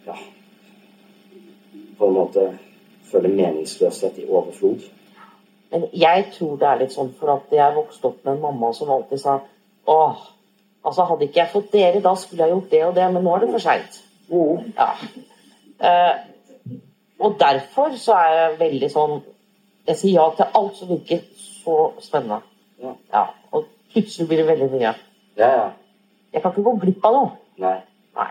[0.06, 0.18] ja,
[1.98, 2.44] på en måte
[3.08, 4.84] føle meningsløshet i overflod.
[5.74, 8.74] Men jeg tror det er litt sånn for at jeg vokste opp med en mamma
[8.78, 9.40] som alltid sa
[9.90, 10.20] åh,
[10.84, 13.34] altså hadde ikke jeg fått dere, da skulle jeg gjort det og det, men nå
[13.34, 13.98] er det for seint.
[14.78, 14.92] Ja.
[15.84, 16.14] Eh,
[17.24, 19.16] og derfor så er jeg veldig sånn
[19.88, 22.40] Jeg sier ja til alt som virker så spennende.
[23.12, 23.24] Ja.
[23.52, 24.94] Og plutselig blir det veldig mye.
[25.40, 25.66] Ja, ja.
[26.34, 27.32] Jeg kan ikke gå glipp av noe.
[27.60, 27.74] Nei.
[28.16, 28.30] Nei.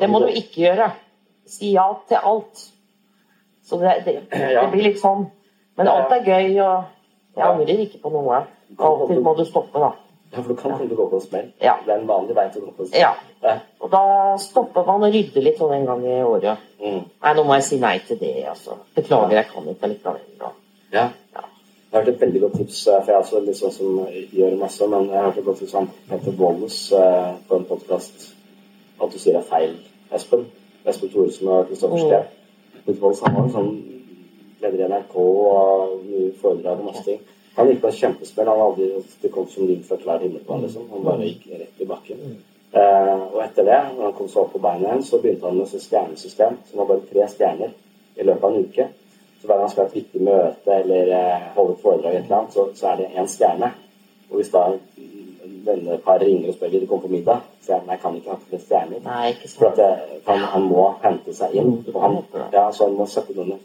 [0.00, 0.90] Det må du ikke gjøre.
[1.48, 2.66] Si ja til alt.
[3.64, 5.26] Så det, det, det blir litt sånn.
[5.78, 8.44] Men alt er gøy, og jeg angrer ikke på noe.
[8.76, 9.92] Alltid må du stoppe, da.
[10.32, 11.50] Ja, for du kan komme til å gå på en smell.
[11.58, 13.27] Det er en vanlig vei til å gå på en smell.
[13.42, 13.58] Ja.
[13.80, 14.02] Og da
[14.42, 16.58] stopper man og rydder litt sånn en gang i året.
[16.82, 17.04] Mm.
[17.22, 18.78] Nei, nå må jeg si nei til det, altså.
[18.96, 20.24] Beklager, jeg kan ikke likevel.
[20.40, 20.50] Ja.
[20.92, 21.04] Ja.
[21.88, 24.00] Jeg har hørt et veldig godt tips, for jeg er også litt sånn som
[24.36, 27.64] gjør masse, men jeg har hørt et godt tips om Petter Wallis eh, på en
[27.70, 28.34] podkast.
[29.00, 29.76] at du sier det er feil,
[30.12, 30.46] Espen.
[30.84, 32.08] Espen Thoresen og Kristoffer Mm.
[32.10, 32.82] Steen.
[32.84, 33.72] Petter Wallis han var jo sånn
[34.60, 37.20] leder i NRK og mye foredrag og masse ting.
[37.56, 38.48] Han gikk på et kjempespill.
[38.50, 40.62] Han hadde det kom som lyd fra klar himmel på ham.
[40.66, 40.88] liksom.
[40.92, 42.20] Han bare gikk rett i bakken.
[42.72, 45.56] Eh, og etter det, når han kom seg opp på beina igjen, så begynte han
[45.56, 47.70] med sitt stjernesystem som var bare tre stjerner
[48.20, 48.88] i løpet av en uke.
[49.40, 52.24] Så hver gang han skal ha et viktig møte eller eh, holde et foredrag, et
[52.26, 53.70] eller annet, så, så er det én stjerne.
[54.28, 54.64] Og hvis da
[55.68, 58.38] vennepar ringer og spør om de kommer på middag, så han jeg kan ikke ha
[58.50, 59.00] tre stjerner.
[59.04, 59.88] Nei, For at det,
[60.26, 61.72] han, han må hente seg inn.
[61.94, 62.18] Og han,
[62.52, 63.58] ja, så han må sette noen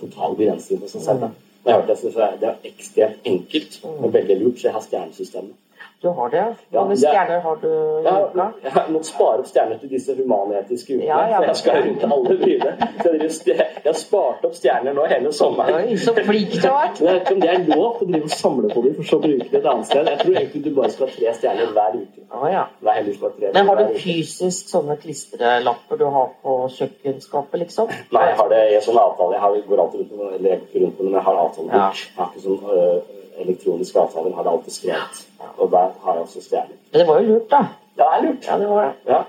[0.00, 1.24] total begrensning på seg selv.
[1.26, 1.30] da.
[1.64, 4.68] Jeg har hørt det, så det er- det er ekstremt enkelt, men veldig lurt, så
[4.68, 5.54] jeg har stjernesystemet.
[6.00, 6.36] Du har det?
[6.36, 8.44] Ja, Hvor mange stjerner har du i uka?
[8.62, 11.08] jeg har måttet spare opp stjerner til disse humanetiske ukene.
[11.08, 12.74] Ja, ja, for jeg skal rundt alle byene.
[13.02, 13.14] Så
[13.48, 15.88] jeg, har spart opp stjerner nå hele sommeren.
[15.88, 17.00] Oi, så flink du har vært.
[17.02, 19.18] Jeg vet ikke om det er lov å drive og samle på dem for så
[19.18, 20.12] å bruke det et annet sted.
[20.12, 22.24] Jeg tror egentlig du bare skal ha tre stjerner hver uke.
[22.28, 22.64] Ah, ja.
[22.84, 27.90] Hver tre Men har du fysisk sånne klistrelapper du har på kjøkkenskapet, liksom?
[28.14, 29.34] Nei, jeg har det i en sånn avtale.
[29.34, 31.74] Jeg har, går alltid rundt med rundt med men jeg har avtalebok.
[31.74, 31.92] Ja.
[32.06, 35.26] Jeg har ikke sånn øh, elektronisk avtale, har det alltid skrevet.
[35.56, 36.76] Og der har jeg også stjerner.
[36.92, 37.64] Men det var jo lurt, da.
[37.98, 38.46] Ja, det er lurt.
[38.46, 39.12] Ja, det var det.
[39.12, 39.22] Ja.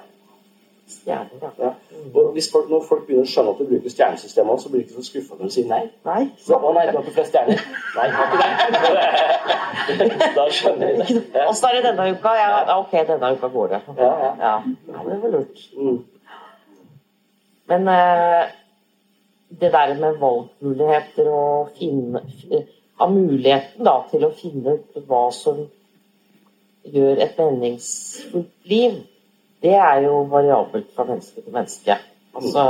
[0.89, 1.49] Stjerner, da.
[1.59, 1.71] Ja.
[2.15, 4.81] Og hvis folk, når folk begynner å skjønne at du bruker stjernesystemet òg, så blir
[4.81, 5.81] de ikke så skuffa når du sier nei.
[6.09, 6.21] Nei.
[6.41, 7.65] Så, å nei, du har ikke flest stjerner.
[7.95, 10.29] Nei, jeg har ikke det.
[10.39, 11.19] da skjønner jeg det.
[11.35, 11.49] Ja.
[11.51, 12.33] Åssen er det denne uka?
[12.39, 13.81] Ja, ja, ok, denne uka går det.
[13.99, 14.31] Ja, ja.
[14.45, 14.55] Ja,
[14.93, 15.67] ja det var lurt.
[15.77, 15.99] Mm.
[17.69, 18.49] Men uh,
[19.61, 22.23] det der med valgmuligheter og finne
[22.99, 25.61] Ha muligheten da til å finne ut hva som
[26.89, 28.97] gjør et meningsfullt liv,
[29.63, 31.97] det er jo variabelt fra menneske til menneske.
[32.35, 32.63] Altså,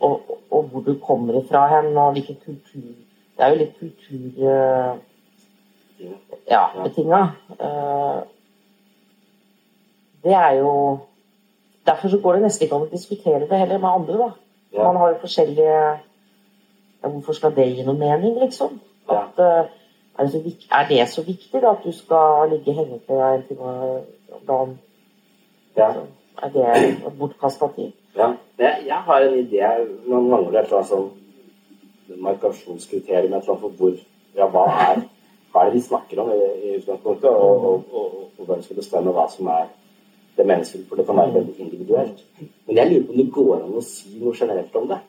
[0.00, 2.90] og, og hvor du kommer ifra hen, og hvilken kultur
[3.36, 4.42] Det er jo litt kultur...
[4.50, 4.92] eh,
[6.50, 7.20] ja, betinga.
[7.60, 8.20] Eh,
[10.24, 10.98] det er jo
[11.86, 14.30] Derfor så går det nesten ikke an å diskutere det heller med andre, da.
[14.84, 15.76] Man har jo forskjellige
[17.00, 18.76] Hvorfor skal det gi noe mening, liksom?
[19.10, 19.70] At, eh,
[20.18, 23.46] er, det så vik er det så viktig da, at du skal ligge hengekøya en
[23.48, 23.70] time
[24.32, 24.78] om dagen?
[25.76, 25.92] Ja.
[26.42, 27.92] Er det bortkasta tid?
[28.16, 28.32] Ja.
[28.58, 29.66] Jeg, jeg har en idé
[30.06, 31.10] Man mangler et eller annet sånn
[32.20, 33.98] markasjonskriterium et eller annet for hvor
[34.36, 35.00] Ja, hva er,
[35.50, 38.76] hva er det vi snakker om i, i utgangspunktet, og, og, og, og hvem skal
[38.78, 39.64] bestemme hva som er
[40.36, 42.24] det menneskelige, for det kan være veldig individuelt.
[42.66, 45.00] Men jeg lurer på om det går an å si noe generelt om det.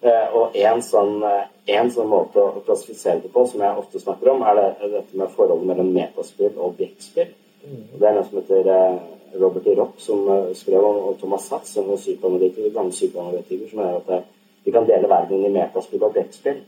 [0.00, 4.28] Eh, og en sånn, eh, sånn måte å klassifisere det på, som jeg ofte snakker
[4.34, 7.32] om, er, det, er dette med forholdet mellom metaspill og objektspill.
[7.66, 8.98] Og Det er noe som heter eh,
[9.40, 9.74] Robert E.
[9.78, 14.28] Ropp, som skrev om, og Thomas Satz, som er psykoanalytiker, gammel psykoanalytiker, som er at
[14.66, 16.60] vi kan dele verden i metaspill og objektspill.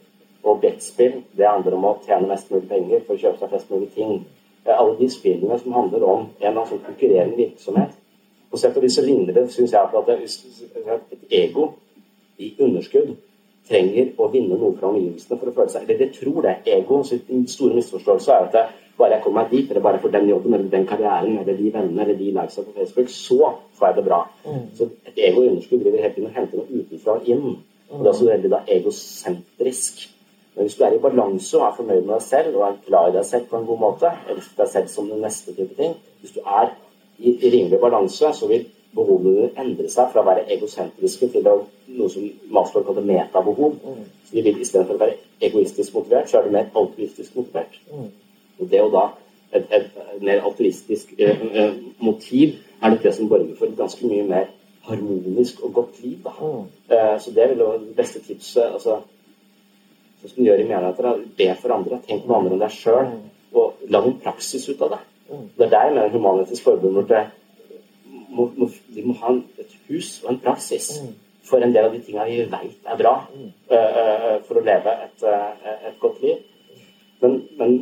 [0.43, 3.73] Og objektspill det handler om å tjene mest mulig penger for å kjøpe seg flest
[3.75, 4.21] mulig ting.
[4.69, 7.97] Alle de spillene som handler om en eller annen sånn konkurrerende virksomhet.
[8.51, 10.19] På sett og vis så ligner det, syns jeg, på at det,
[11.17, 11.73] et ego
[12.39, 13.15] i underskudd
[13.69, 16.55] trenger å vinne noe fra omgivelsene for å føle seg Eller det tror det.
[16.65, 18.67] er Ego sin store misforståelse er at det,
[18.99, 21.73] bare jeg kommer meg dit, eller bare får den jobben, eller den karrieren, eller de
[21.75, 24.21] vennene, eller de likesa på Facebook, så får jeg det bra.
[24.75, 27.59] Så et ego i underskudd driver helt inn og henter noe utenfra og inn.
[27.89, 30.09] Og det er også veldig da egosentrisk.
[30.57, 33.13] Men hvis du er i balanse og er fornøyd med deg selv og er glad
[33.13, 35.95] i deg selv på en god måte, elsker deg selv som den neste type ting
[36.21, 36.73] Hvis du er
[37.19, 38.67] i i rimelig balanse, så vil
[38.97, 41.57] behovene dine endre seg fra å være egosentriske til å,
[41.93, 43.79] noe som Maslow kaller metabehov.
[44.25, 47.79] Så de vil Istedenfor å være egoistisk motivert, så er du mer altruistisk motivert.
[48.59, 49.05] Og det å da
[49.53, 54.09] et, et, mer altruistisk eh, eh, motiv er nok det som borger for et ganske
[54.09, 54.51] mye mer
[54.89, 56.19] harmonisk og godt liv.
[56.25, 56.35] Da.
[56.89, 59.03] Eh, så det vil jo det beste tipset altså,
[60.19, 62.01] Sånn som du gjør i menigheter, be for andre.
[62.03, 63.13] Tenk på andre enn deg sjøl.
[63.55, 64.99] Og lag en praksis ut av det.
[65.29, 67.21] Det er der jeg mener Human-Etisk Forbund burde
[68.29, 70.91] må, må, de må ha et hus og en praksis
[71.49, 75.25] for en del av de tinga vi veit er bra eh, for å leve et,
[75.89, 76.43] et godt liv.
[77.23, 77.79] Men, men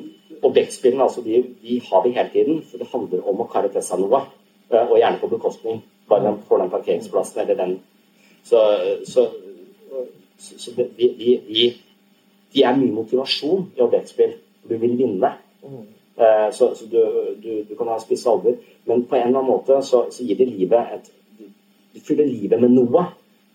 [0.46, 3.84] objektspillene altså, de, de har vi hele tiden, for det handler om å karre til
[3.84, 4.22] seg noe.
[4.70, 5.82] Og gjerne på bekostning.
[6.10, 7.76] Bare den for den parkeringsplassen eller den
[8.46, 8.58] Så,
[9.06, 9.26] så,
[10.38, 11.64] så, de, de, de,
[12.54, 14.36] de er mye motivasjon i objektspill.
[14.62, 15.32] Du vil vinne.
[16.16, 17.00] Eh, Så, så du,
[17.42, 18.56] du, du kan ha spisse albuer,
[18.86, 21.10] men på en eller annen måte så, så gir det livet et
[21.94, 23.02] Du fyller livet med noe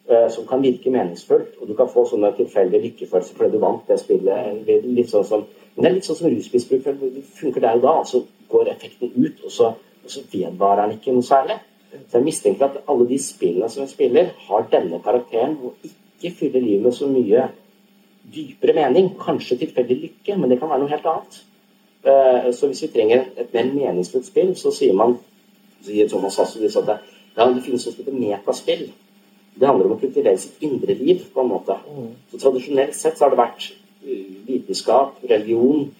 [0.09, 3.87] eh, som kan virke meningsfullt, og du kan få sånne tilfeldige lykkefølelser fordi du vant
[3.87, 4.67] det spillet.
[4.67, 5.43] Er Litt sånn som,
[5.75, 6.87] men det er litt sånn som rusmisbruk.
[7.01, 9.69] Det funker der og da, og så går effekten ut, og så,
[10.03, 11.59] og så vedvarer den ikke noe særlig.
[11.91, 16.33] Så jeg mistenker at alle de spillene som jeg spiller, har denne karakteren og ikke
[16.39, 17.47] fyller livet med så mye
[18.33, 19.13] dypere mening.
[19.21, 21.41] Kanskje tilfeldig lykke, men det kan være noe helt annet.
[22.03, 25.17] Eh, Så hvis vi trenger et mer meningsfullt spill, så sier man
[25.85, 26.97] sier Thomas Hasselhus at det,
[27.37, 28.91] ja, det finnes noe som heter metaspill.
[29.59, 31.75] Det handler om å kultivere sitt indre liv, på en måte.
[32.31, 33.69] Så Tradisjonelt sett så har det vært
[34.05, 35.91] eh, vitenskap, religion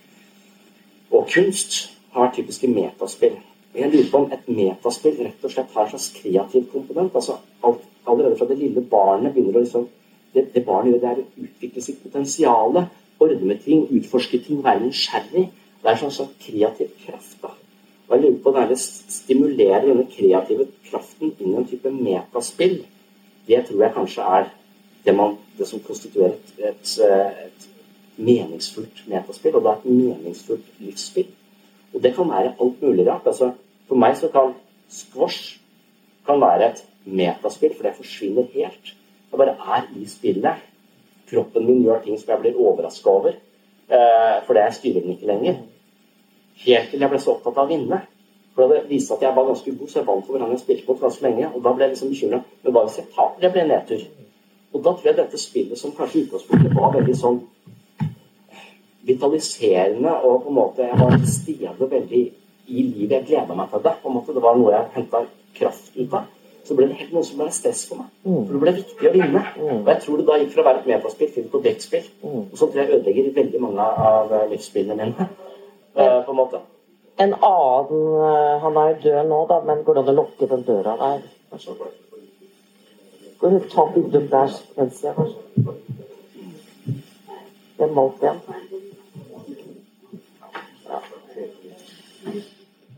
[1.12, 3.38] og kunst har typiske metaspill.
[3.76, 7.16] Jeg lurer på om et metaspill rett og slett har en slags kreativ komponent.
[7.16, 9.84] altså alt, Allerede fra det lille barnet begynner å liksom
[10.34, 12.80] det, det barnet gjør, det er å utvikle sitt potensial,
[13.20, 15.44] ordne med ting, utforske ting, være nysgjerrig.
[15.82, 17.38] Det er en sånn, sånn kreativ kraft.
[17.42, 17.54] da.
[18.08, 22.82] Og jeg lurer på det stimulerer denne kreative kraften inn i en type metaspill.
[23.48, 24.50] Det tror jeg kanskje er
[25.06, 26.98] det, man, det som konstituerer et, et,
[27.48, 27.70] et
[28.22, 31.32] meningsfullt metaspill, og da et meningsfullt livsspill.
[31.96, 33.26] Og det kan være alt mulig rart.
[33.32, 33.54] Altså,
[33.88, 34.54] for meg så kan
[34.92, 35.58] squash
[36.28, 38.94] kan være et metaspill, for det forsvinner helt.
[39.32, 40.68] Jeg bare er i spillet.
[41.32, 43.38] Kroppen min gjør ting som jeg blir overraska over.
[43.88, 45.62] Eh, for det styrer den ikke lenger.
[46.66, 48.02] Helt til jeg ble så opptatt av å vinne.
[48.56, 50.88] For det viste at jeg var ganske god, så jeg vant over han jeg spilte
[50.90, 51.52] mot ganske lenge.
[51.56, 52.42] Og da ble jeg liksom bekymra.
[52.64, 53.40] Men hva hvis jeg taper?
[53.42, 54.04] Det ble nedtur.
[54.72, 57.40] Og da tror jeg dette spillet, som kanskje i utgangspunktet var veldig sånn
[59.08, 62.22] vitaliserende og på en måte Jeg var til stede veldig
[62.68, 63.16] i livet.
[63.16, 63.96] Jeg gleda meg til det.
[64.04, 65.24] på en måte Det var noe jeg henta
[65.58, 66.30] kraft ut av.
[66.64, 68.10] Så ble det helt noe som ble stress for meg.
[68.24, 69.42] For det ble viktig å vinne.
[69.82, 72.06] Og jeg tror det da gikk fra å være et metaspill til et objektspill.
[72.22, 75.28] Og sånn tror jeg ødelegger veldig mange av livsspillene mine.
[75.96, 76.62] Eh, på en måte.
[77.18, 80.48] En annen eh, Han er jo død nå, da, men går det an å lukke
[80.50, 81.22] den døra der?
[83.42, 85.40] Går det ta bildet opp der mens jeg kanskje?
[87.82, 88.42] Er malt igjen.
[90.86, 91.00] Ja.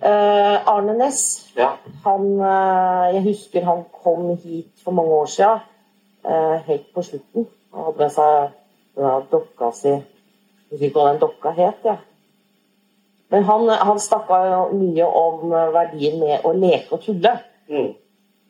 [0.04, 1.22] Uh, Arne Næss,
[1.56, 1.70] Ja.
[2.04, 5.60] han eh, Jeg husker han kom hit for mange år siden,
[6.26, 7.48] uh, helt på slutten.
[7.74, 8.50] Han hadde med seg
[8.96, 10.04] denne dokka si Jeg
[10.72, 11.98] husker ikke hva den dokka het, jeg.
[13.34, 14.40] Men han, han snakka
[14.78, 17.32] mye om verdien med å leke og tulle.
[17.70, 17.88] Mm.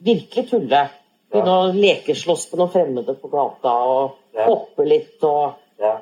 [0.03, 0.81] Virkelig tulle.
[1.31, 4.47] Begynne å lekeslåss på noen fremmede på gata og Ja.
[4.49, 5.99] hoppe litt og Ja.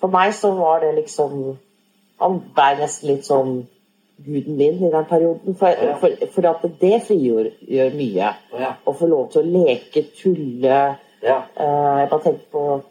[0.00, 1.58] For meg så var det liksom
[2.20, 3.66] Han ble nesten litt sånn
[4.22, 5.54] guden min i den perioden.
[5.58, 5.96] For, Ja.
[5.98, 8.28] for, for at det frigjør gjør mye.
[8.60, 8.74] Ja.
[8.86, 11.42] Å få lov til å leke, tulle Ja.
[11.56, 12.82] Eh, Jeg bare tenker på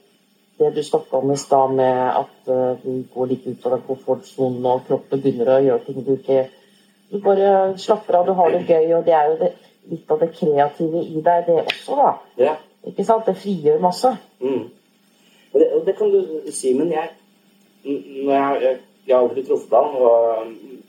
[0.61, 3.85] det du snakka om i stad, med at eh, du går litt ut av den
[3.87, 6.43] komfortsonen, og kroppen begynner å gjøre ting du ikke
[7.11, 9.49] Du bare slapper av, du har det gøy, og det er jo det,
[9.91, 12.11] litt av det kreative i deg, det også, da.
[12.39, 12.53] Ja.
[12.87, 13.25] Ikke sant?
[13.27, 14.13] Det frigjør masse.
[14.39, 14.69] Mm.
[15.51, 17.09] Og det, og det kan du si, men jeg,
[17.83, 20.79] når jeg, jeg, jeg har aldri truffet han, og,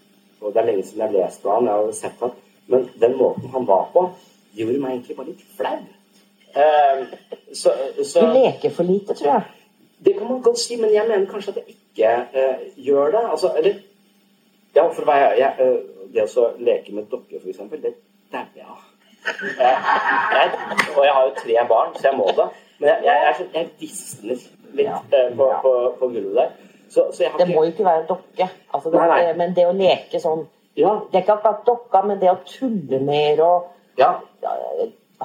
[0.43, 2.37] og det er lenge siden jeg har lest ham han, jeg har sett han,
[2.71, 4.07] men den måten han var på,
[4.55, 5.81] gjorde meg egentlig bare litt flau.
[6.53, 7.03] Eh,
[7.53, 9.43] så, så, Du leker for lite, tror jeg.
[10.05, 13.25] Det kan man godt si, men jeg mener kanskje at jeg ikke eh, gjør det.
[13.31, 13.75] Altså, eller
[14.75, 17.93] Ja, for hva jeg, jeg, eh, det å leke med dokker, eksempel, det
[18.33, 18.81] dauer jeg av.
[20.97, 22.49] Og jeg har jo tre barn, så jeg må det.
[22.81, 24.41] Men jeg, jeg, jeg, jeg visner
[24.79, 26.55] litt eh, på, på, på gulvet der.
[26.89, 28.49] Så, så Det må jo ikke være dokke.
[28.75, 29.37] Altså, det, Nei, nei.
[29.37, 30.47] Men det å leke sånn
[30.77, 30.97] Ja.
[31.13, 34.15] Det er ikke akkurat dokka, men det å tulle mer og Ja.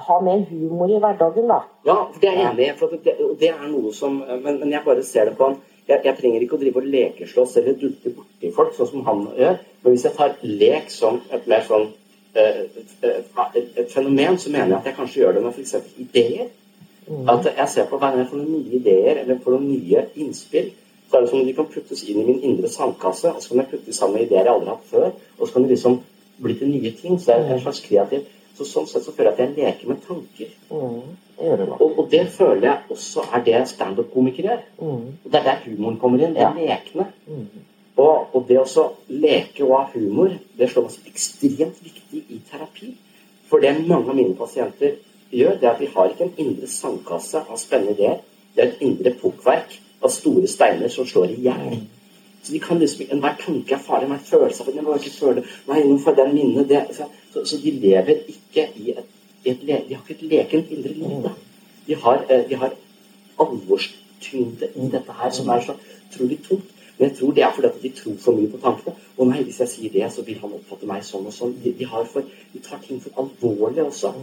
[0.06, 1.62] Ha mer humor i hverdagen, da.
[1.86, 2.76] Ja, for det er jeg enig i.
[2.78, 5.58] For det, det er noe som Men, men jeg bare ser det på han.
[5.88, 9.24] Jeg, jeg trenger ikke å drive og lekeslåss eller dulte borti folk, sånn som han
[9.38, 9.60] gjør.
[9.82, 11.86] Men hvis jeg tar lek som et mer sånn
[12.34, 15.94] eh, et, et, et, fenomen, så mener jeg at jeg kanskje gjør det med f.eks.
[16.04, 16.50] ideer.
[17.08, 20.04] At jeg ser på hver gang jeg får noen nye ideer eller får noen nye
[20.20, 20.68] innspill,
[21.08, 23.54] så er det som om de kan puttes inn i min indre sandkasse, og så
[23.54, 26.02] kan jeg putte sammen ideer jeg aldri har hatt før, og så kan det liksom
[26.42, 27.16] bli til nye ting.
[27.16, 28.26] Så det er en slags kreativ.
[28.58, 30.54] Så sånn sett så føler jeg at jeg leker med tanker.
[30.74, 31.66] Mm, det det.
[31.78, 34.62] Og, og det føler jeg også er det standup-komikere gjør.
[34.80, 35.04] Mm.
[35.24, 36.34] Og Det er der humoren kommer inn.
[36.34, 37.06] Det er lekene.
[37.28, 37.66] Mm.
[37.98, 42.40] Og, og det å leke og ha humor, det slår meg som ekstremt viktig i
[42.50, 42.92] terapi.
[43.50, 44.98] For det mange av mine pasienter
[45.34, 48.20] gjør, det er at vi har ikke en indre sandkasse av spennende ideer.
[48.54, 51.80] Det er et indre pukkverk av store steiner som slår i hjel.
[52.48, 55.42] Så de kan liksom, Enhver tanke er farlig, enhver følelse av det, jeg ikke føle
[55.68, 56.78] Nei, nå får den minne det.
[56.96, 59.10] Så, så, så de lever ikke i et,
[59.44, 61.26] i et De har ikke et lekent indre liv.
[61.88, 62.72] De har, eh, de har
[63.44, 65.74] alvorstyngde i dette her som er så
[66.06, 66.72] utrolig tungt.
[66.98, 68.94] Men jeg tror det er fordi at de tror for mye på tankene.
[69.18, 71.52] Og nei, hvis jeg sier det, så vil han oppfatte meg sånn og sånn.
[71.64, 74.14] De, de, har for, de tar ting for alvorlig også.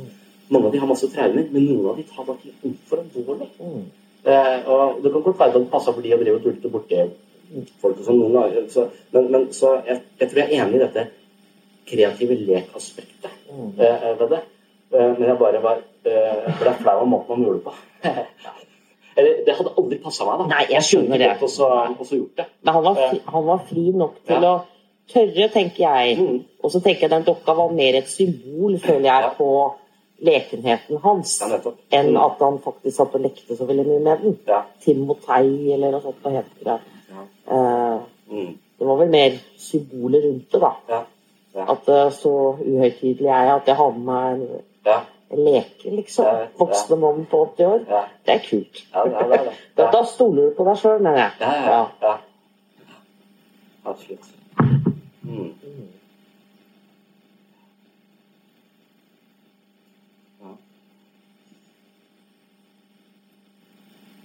[0.49, 3.51] Mange av de har masse traumer, men noen av de tar bare ting for alvorlig.
[4.25, 6.73] Eh, og det kan godt være at det passer for de å drive og tulte
[6.73, 6.91] folk
[7.83, 8.19] og sånn.
[8.19, 11.07] noen ganger, Så, men, men så jeg, jeg tror jeg er enig i dette
[11.85, 13.31] kreative lekaspektet
[13.77, 14.41] eh, ved det.
[14.93, 17.73] Eh, men jeg bare var eh, ble flau av måten man gjorde det på.
[19.17, 20.41] Eller, det hadde aldri passa meg.
[20.41, 20.45] da.
[20.51, 21.29] Nei, jeg skjønner det.
[21.45, 21.67] Og så,
[22.11, 22.45] gjort det.
[22.67, 24.49] Men han var, fri, han var fri nok til Ja.
[24.49, 26.17] å tørre, tenker jeg.
[26.19, 26.41] Mm.
[26.65, 29.47] Og så tenker jeg den dokka var mer et symbol, føler jeg, på
[30.25, 31.77] lekenheten hans, Ja, nettopp.
[31.95, 32.19] enn Mm.
[32.25, 34.37] at han faktisk satt og lekte så veldig mye med den.
[34.47, 34.63] Ja.
[34.83, 36.77] Timotei eller noe sånt, hva heter det?
[37.51, 38.57] Eh, Mm.
[38.79, 40.71] det var vel mer symboler rundt det, da.
[40.89, 41.01] Ja.
[41.55, 41.65] Ja.
[41.71, 44.99] At eh, så uhøytidelig er jeg at jeg har med meg en, Ja.
[45.31, 46.25] en leke, liksom.
[46.25, 46.47] Ja.
[46.59, 47.79] Voksne mann på 80 år.
[48.25, 48.81] Det er kult.
[48.95, 49.53] Ja, det er det.
[49.77, 51.31] Da, da stoler du på deg sjøl, mener jeg.
[51.39, 52.15] Ja, ja, ja.
[53.85, 54.25] Absolutt.
[55.23, 55.53] Mm.
[60.41, 60.51] Ja.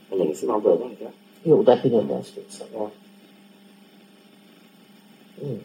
[0.08, 1.12] Det er lenge siden han døde, er ikke det?
[1.50, 2.90] Jo, det begynner det en stund siden.
[5.40, 5.58] Ja.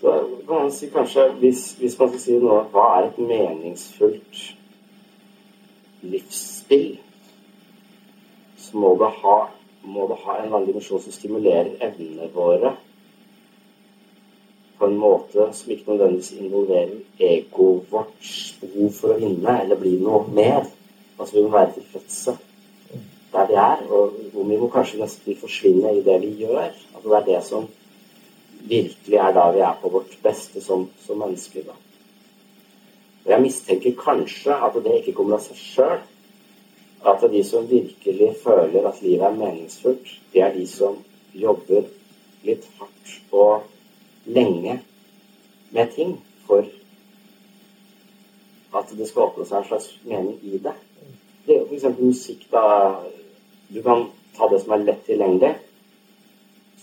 [0.00, 0.12] Så
[0.46, 4.42] kan man si kanskje, hvis, hvis man skal si noe, hva er et meningsfullt
[6.06, 6.92] livsspill,
[8.58, 9.38] så må det ha,
[9.82, 12.76] må det ha en eller annen dimensjon som stimulerer evnene våre
[14.78, 18.28] på en måte som ikke nødvendigvis involverer egoet vårt
[18.60, 20.68] behov for å vinne eller bli noe mer.
[21.18, 22.36] Altså vi må være tilfredse
[23.32, 26.70] der vi er, og vi må kanskje nesten forsvinne i det vi gjør.
[26.94, 27.66] Altså det er det som
[28.68, 31.66] virkelig er da vi er på vårt beste som, som mennesker.
[31.68, 31.76] Da.
[33.24, 35.98] Og jeg mistenker kanskje at det ikke kommer av seg sjøl.
[37.06, 40.96] At de som virkelig føler at livet er meningsfullt, det er de som
[41.36, 41.86] jobber
[42.46, 43.68] litt hardt og
[44.26, 44.80] lenge
[45.70, 46.16] med ting
[46.48, 46.66] for
[48.78, 50.74] at det skal åpne seg en slags mening i det.
[51.46, 52.00] Det er jo f.eks.
[52.00, 52.64] musikk, da.
[53.68, 55.54] Du kan ta det som er lett tilgjengelig,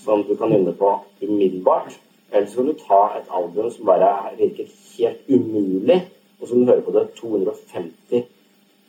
[0.06, 0.91] som du kan nynne på
[1.22, 1.97] umiddelbart.
[2.32, 5.99] Eller så kan du ta et album som bare virker helt umulig,
[6.39, 8.26] og som du hører på det 250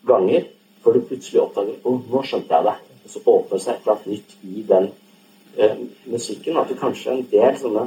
[0.06, 0.48] ganger,
[0.82, 2.76] før du plutselig oppdager å, nå skjønte jeg det.
[3.04, 4.90] Og så åpner seg et eller annet nytt i den
[5.56, 5.78] eh,
[6.10, 6.58] musikken.
[6.58, 7.86] At det kanskje en del sånne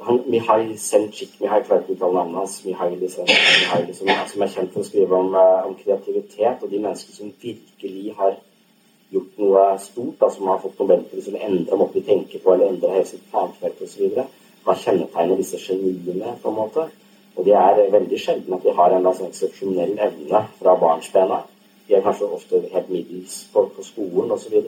[0.00, 4.52] han, Mihai Senchik, Mihai klarer ikke å uttale navnet hans, Mihail, Mihai som, som, er
[4.54, 8.38] kjent for å skrive om, eh, om, kreativitet, og de mennesker som virkelig har
[9.10, 12.70] gjort noe stort, da, som har fått Nobelpris eller endra måten vi tenker på, eller
[12.70, 14.18] endra hele sitt fagfelt osv.,
[14.64, 16.86] hva kjennetegner disse geniene, på en måte.
[17.36, 21.42] Og det er veldig sjelden at de har en sånn eksepsjonell evne fra barnsbena.
[21.86, 24.58] De er kanskje ofte helt middels på, på skolen osv.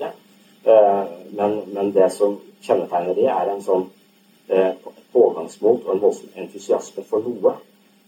[0.63, 1.05] Uh,
[1.37, 3.85] men, men det som kjennetegner de, er en sånn
[4.51, 4.73] uh,
[5.13, 7.59] pågangsmot og en voldsom entusiasme for noe.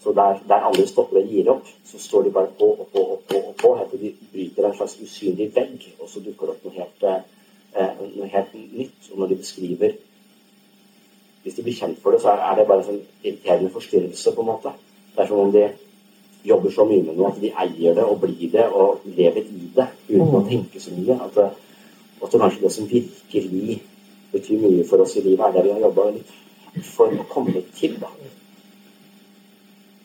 [0.04, 3.04] Så der, der, andre stopper og gir opp, så står de bare på og på
[3.14, 6.50] og på, og på helt til de bryter en slags usynlig vegg, og så dukker
[6.50, 7.06] det opp noe helt,
[7.72, 9.08] eh, noe helt nytt.
[9.12, 9.96] Og når de beskriver
[11.44, 14.40] Hvis de blir kjent for det, så er det bare en sånn irriterende forstyrrelse, på
[14.40, 14.70] en måte.
[15.12, 15.64] Det er som om de
[16.48, 19.68] jobber så mye med noe at de eier det og blir det og lever i
[19.76, 20.48] det uten å mm.
[20.48, 21.18] tenke så mye.
[21.20, 21.50] At det,
[22.22, 23.76] det kanskje det som virkelig
[24.32, 26.08] betyr mye for oss i livet, er det vi har jobba
[26.94, 28.00] for å komme til.
[28.00, 28.08] Da.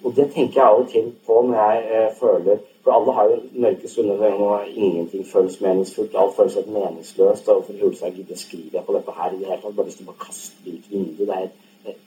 [0.04, 3.32] Og det tenker jeg av og til på når jeg eh, føler For alle har
[3.32, 6.16] jo mørke stunder når ingenting føles meningsfullt.
[6.16, 7.50] Alt føles helt meningsløst.
[7.50, 9.76] Og for Hulsberg gidder skriver jeg på dette her i det hele tatt.
[9.76, 11.28] Bare til å bare kaste det ut vinduet.
[11.28, 12.00] Det er,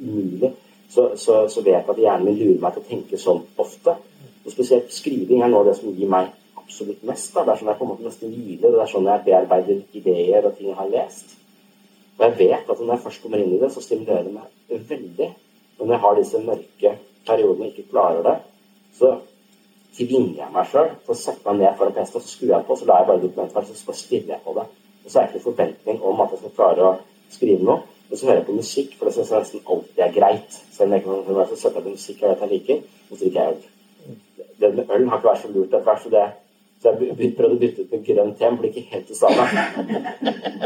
[0.00, 0.50] umulig.
[0.88, 3.96] Så, så, så, vet jeg at hjernen min lurer meg til å tenke sånn ofte.
[4.44, 6.32] Og spesielt skriving er noe av det som gir meg
[6.64, 7.32] absolutt mest.
[7.36, 7.44] Da.
[7.44, 8.68] Det er sånn jeg på en måte nesten hviler.
[8.70, 11.36] og Det er sånn jeg bearbeider ideer og ting jeg har lest.
[12.16, 14.88] Og jeg vet at når jeg først kommer inn i det, så stimulerer det meg
[14.90, 15.34] veldig.
[15.78, 16.92] Men når jeg har disse mørke
[17.26, 18.34] periodene og ikke klarer det,
[18.98, 19.14] så
[19.94, 22.66] tvinger jeg meg sjøl til å sette meg ned foran PC, og så skrur jeg
[22.68, 24.66] på, så lar jeg bare dokumentet være, så stirrer jeg på det.
[25.04, 26.94] Og så er det ikke forventning om at jeg skal klare å
[27.34, 27.82] skrive noe.
[28.08, 30.56] Men så hører jeg på musikk, for det syns jeg nesten alltid er greit.
[30.72, 33.14] Selv om jeg ikke kan så setter jeg på musikk jeg vet jeg liker, og
[33.14, 33.62] så drikker jeg øl.
[34.60, 36.24] Det med har ikke vært så lurt etter hvert, så det
[36.84, 39.44] så jeg prøvde å bytte ut med grønn te, men blir ikke helt det samme.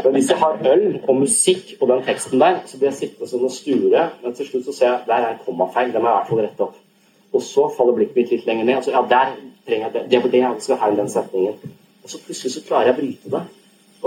[0.03, 3.29] Men hvis jeg har øl og musikk og den teksten der, så blir jeg sittende
[3.29, 4.01] sånn og sture.
[4.23, 5.93] Men til slutt så ser jeg der er en kommafeil.
[5.93, 6.81] Den må jeg i hvert fall rette opp.
[7.29, 8.81] Og så faller blikket mitt litt lenger ned.
[8.81, 9.31] Altså, ja, der
[9.69, 10.03] trenger jeg det.
[10.11, 11.71] Det var det jeg skal ha i den setningen.
[12.03, 13.43] Og så plutselig så klarer jeg å bryte det.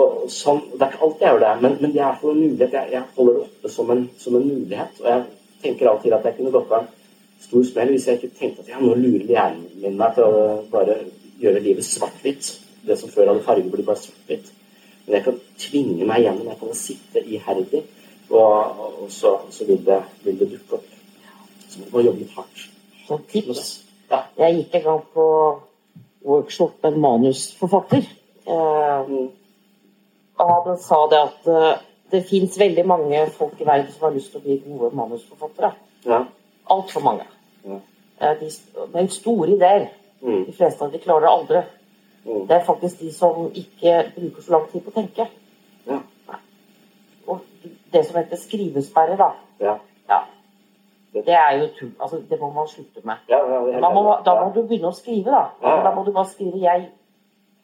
[0.03, 2.43] Og sånn, Det er ikke alltid jeg gjør det, men, men det er i en
[2.43, 2.77] mulighet.
[2.77, 5.01] Jeg, jeg holder det oppe som en, som en, mulighet.
[5.01, 5.25] Og jeg
[5.65, 6.93] tenker alltid at jeg kunne gått av en
[7.49, 10.45] stor smell hvis jeg ikke tenkte at ja, nå lurer hjernen min meg til å
[10.73, 11.01] bare
[11.43, 12.51] gjøre livet svart-hvitt.
[12.86, 14.53] Det som før hadde farge, blir bare svart-hvitt.
[15.07, 16.49] Men jeg kan tvinge meg gjennom.
[16.51, 17.82] Jeg kan sitte iherdig,
[18.30, 20.88] og, og så, så vil, det, vil, det, dukke opp.
[21.68, 22.64] Så må man jobbe litt hardt.
[23.07, 23.70] Så tips.
[24.11, 24.24] Ja.
[24.38, 25.28] Jeg gikk en gang på
[26.24, 28.07] workshop med en manusforfatter.
[28.47, 29.14] Eh,
[30.43, 31.82] og han sa det at eh,
[32.12, 35.72] det fins veldig mange folk i verden som har lyst til å bli gode manusforfattere.
[36.07, 36.22] Ja.
[36.70, 37.26] Altfor mange.
[37.66, 37.80] Ja.
[38.22, 38.53] Eh, de,
[38.95, 39.90] med store ideer.
[40.23, 40.45] Mm.
[40.47, 41.62] De fleste av de klarer det aldri.
[42.25, 42.47] Mm.
[42.49, 45.27] Det er faktisk de som ikke bruker så lang tid på å tenke.
[45.89, 45.99] Ja.
[47.27, 47.41] Og
[47.93, 49.31] det som heter skrivesperre, da.
[49.61, 49.77] Ja.
[50.09, 50.20] ja.
[51.12, 51.93] Det er jo tull.
[52.01, 53.25] Altså, det må man slutte med.
[53.29, 55.79] Ja, må, da må du begynne å skrive, da.
[55.85, 56.89] Da må du bare skrive 'jeg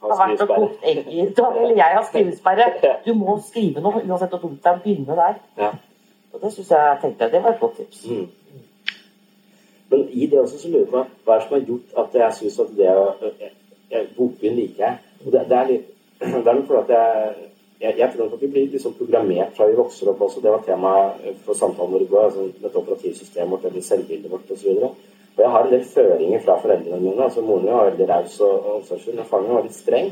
[0.03, 2.69] har vært og kokt egg i dag', eller 'jeg har skrivesperre'.
[3.07, 4.79] Du må skrive noe, uansett hvor dumt det er.
[4.85, 5.35] Begynne der.
[6.33, 8.07] Og det syns jeg tenkte det var et godt tips.
[8.11, 8.29] Mm.
[9.91, 12.39] Men i det også så lurer jeg på hva er som har gjort at jeg
[12.39, 13.07] syns at det å
[14.17, 14.99] Bokbyen liker jeg.
[15.25, 15.87] Og det, det, er litt
[16.45, 17.49] Det er fordi at jeg
[17.81, 20.41] jeg, jeg tror at vi blir liksom programmert fra vi vokser opp også.
[20.43, 20.95] Det var tema
[21.45, 22.25] for samtalen vår i går.
[22.25, 24.73] Altså dette operativsystemet vårt eller selvbildet vårt osv.
[24.83, 24.97] Og,
[25.37, 27.23] og jeg har en del føringer fra foreldrene mine.
[27.23, 29.15] altså Moren min var veldig raus og omsorgsfull.
[29.21, 30.11] Men faren min var litt streng.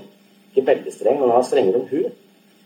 [0.53, 2.15] Ikke veldig streng, men han var strengere enn hun.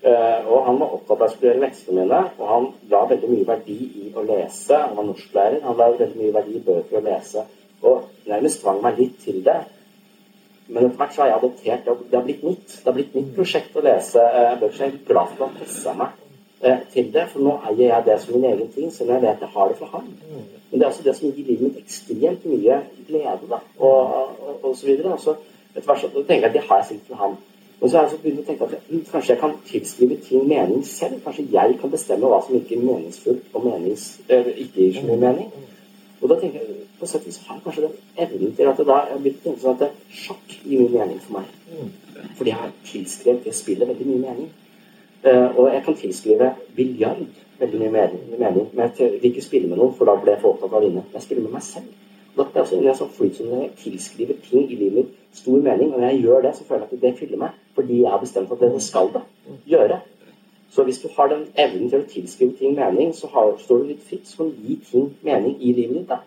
[0.02, 3.48] Eh, og han var opptatt av å studere leksene mine, og han la veldig mye
[3.50, 4.78] verdi i å lese.
[4.78, 5.58] Han var norsklærer.
[5.66, 7.44] Han la veldig mye verdi i bøker å lese,
[7.84, 9.58] og nærmest tvang meg litt til det.
[10.70, 11.98] Men etter hvert så har jeg adoptert det.
[12.14, 12.66] Har blitt mitt.
[12.72, 14.76] Det har blitt mitt prosjekt å lese eh, bøker.
[14.78, 16.16] Så jeg er glad for at han pressa meg
[16.62, 19.26] eh, til det, for nå eier jeg det som min egen ting, selv om jeg
[19.26, 20.10] vet jeg har det for han.
[20.70, 24.52] Men det er også det som gir livet mitt ekstremt mye glede, da, og, og,
[24.62, 25.12] og så videre.
[25.18, 25.36] Og så
[25.74, 27.40] etter hvert så tenker jeg at det har jeg sikkert for han.
[27.80, 31.22] Men så har jeg begynt å tenke at kanskje jeg kan tilskrive ting mening selv.
[31.24, 35.52] Kanskje jeg kan bestemme hva som virker meningsfullt og menings, ikke gir så mye mening.
[36.20, 38.82] Og da tenker jeg, på sett og vis har jeg kanskje den evnen til at
[38.84, 41.54] da jeg har blitt tenke sånn at sjakk gir mye mening for meg.
[42.36, 44.50] Fordi jeg har tilskrevet det spillet veldig mye mening.
[45.22, 47.24] Eh, og jeg kan tilskrive biljard
[47.60, 48.68] veldig mye mening, mening.
[48.74, 50.84] Men jeg vil ikke spille med noen, for da blir jeg for opptatt av å
[50.84, 51.08] vinne.
[51.14, 51.88] Jeg spiller med meg selv.
[52.44, 55.92] Jeg også inne i en sånn som jeg tilskriver ting i livet mitt stor mening.
[55.94, 57.58] Og når jeg gjør det, så føler jeg at det fyller meg.
[57.74, 59.22] Fordi jeg har bestemt at det skal det
[59.74, 60.00] gjøre.
[60.70, 63.90] Så hvis du har den evnen til å tilskrive ting mening, så har, står du
[63.90, 64.26] litt fritt.
[64.28, 66.08] Så kan du gi ting mening i livet ditt.
[66.08, 66.20] da.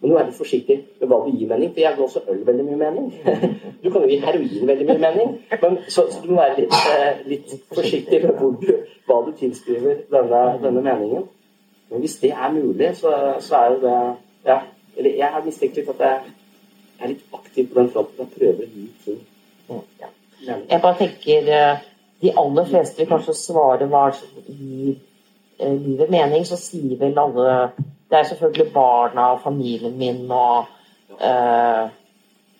[0.00, 2.44] Men du er litt forsiktig med hva du gir mening, for jeg ga også øl
[2.46, 3.08] veldig mye mening.
[3.82, 6.72] Du kan jo gi heroin veldig mye mening, men så, så du må være litt,
[6.90, 8.72] eh, litt forsiktig med du,
[9.06, 11.28] hva du tilskriver denne, denne meningen.
[11.90, 13.94] Men hvis det er mulig, så, så er jo det
[14.48, 14.58] ja,
[14.98, 16.20] Eller jeg har mistenkt litt at jeg
[16.98, 18.24] er litt aktiv på den fronten.
[18.24, 19.20] Jeg prøver gi ting
[19.68, 20.56] ja.
[20.70, 21.84] Jeg bare tenker eh,
[22.22, 24.96] De aller fleste vil kanskje svare hva som gir
[25.58, 27.54] eh, livet mening, så sier vel alle
[28.08, 30.70] Det er selvfølgelig barna og familien min og
[31.20, 31.90] uh,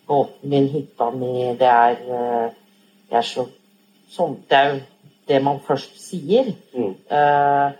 [0.06, 2.50] båten min, hytta mi Det er, uh,
[3.08, 3.46] det er så
[4.12, 4.80] sånn Det er jo
[5.28, 6.46] det man først sier.
[6.72, 6.94] Mm.
[7.12, 7.72] Uh,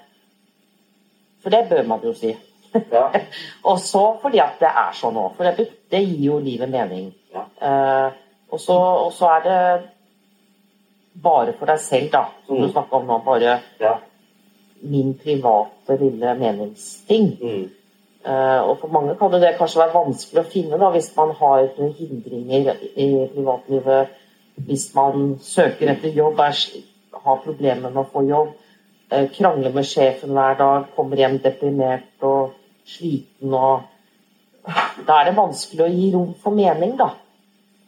[1.41, 2.35] for det bør man jo si.
[3.68, 5.37] og så fordi at det er sånn òg.
[5.37, 7.12] For det, det gir jo livet mening.
[7.35, 8.09] Eh,
[8.51, 9.62] og, så, og så er det
[11.22, 13.18] bare for deg selv, da, som du snakka om nå.
[13.26, 13.59] Bare
[14.81, 17.33] min private lille meningsting.
[18.24, 21.68] Eh, og for mange kan det kanskje være vanskelig å finne da, hvis man har
[21.99, 24.14] hindringer i privatlivet.
[24.68, 26.59] Hvis man søker etter jobb, er,
[27.24, 28.57] har problemer med å få jobb,
[29.11, 32.58] eh, krangler med sjefen hver dag, kommer hjem deprimert og
[32.89, 33.82] sliten og
[35.09, 37.07] Da er det vanskelig å gi rom for mening, da.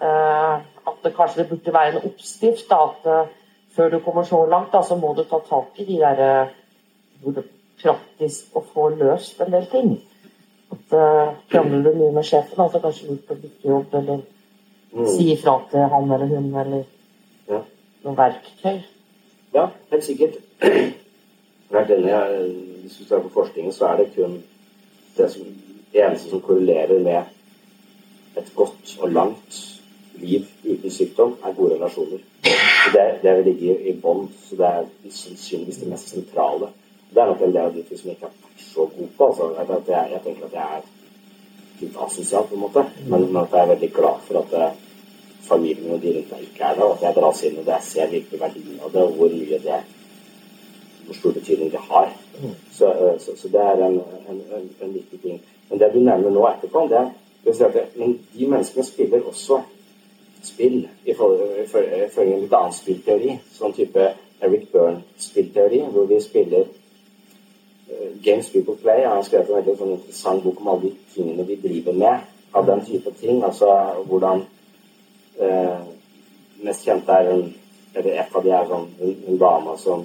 [0.01, 0.55] Eh,
[0.89, 2.69] at det kanskje det burde være en oppskrift.
[2.71, 3.33] da, at eh,
[3.77, 6.49] Før du kommer så langt, da, så må du ta tak i de der eh,
[7.23, 7.45] hvor det
[7.83, 9.91] praktisk å få løst en del ting.
[10.73, 10.95] At
[11.51, 14.21] Krangler du mye med sjefen, da, så kanskje lurt å bytte jobb, eller
[14.93, 15.07] Mm.
[15.07, 16.85] si ifra til han eller hun, eller
[17.49, 17.61] Ja.
[18.05, 18.81] noe verktøy.
[19.55, 20.35] Ja, helt sikkert.
[21.71, 24.43] Enig, jeg- Hvis du ser på forskningen, så er det kun
[25.17, 25.47] det, som,
[25.93, 29.59] eneste som korrelerer med et godt og langt
[30.21, 32.23] liv uten sykdom, er gode relasjoner.
[32.93, 34.29] Det, det vil ligge i bånn.
[34.45, 36.71] Så det er sannsynligvis det mest sentrale.
[37.11, 39.29] Det er nok en del av de ting som jeg ikke er så god på.
[39.31, 40.89] Altså, jeg, jeg, jeg tenker at jeg er
[41.81, 42.87] litt asosial, på en måte.
[43.07, 44.71] Men, men at jeg er veldig glad for at det,
[45.51, 47.79] familien og de rundt meg ikke er det, og at jeg dras inn og det.
[47.79, 49.81] Jeg ser virkelig verdien av det, og hvor mye det
[51.11, 52.13] hvor stor betydning det har.
[52.73, 53.99] Så, eh, så, så det er en,
[54.31, 55.43] en, en, en viktig ting.
[55.71, 57.11] Men det du nevner nå etterpå, det er
[57.97, 59.63] men de menneskene spiller også
[60.43, 63.39] spill i følge med litt annen spillteori.
[63.53, 69.01] Sånn type Eric Byrne-spillteori, hvor vi spiller uh, Games People Play.
[69.01, 72.29] Jeg har skrevet en veldig sånn interessant bok om alle de tingene vi driver med
[72.53, 73.41] av den type ting.
[73.45, 73.73] Altså
[74.05, 74.45] hvordan
[75.41, 75.81] uh,
[76.61, 77.45] Mest kjent er en
[77.95, 80.03] eller et av de er sånn en, en dame som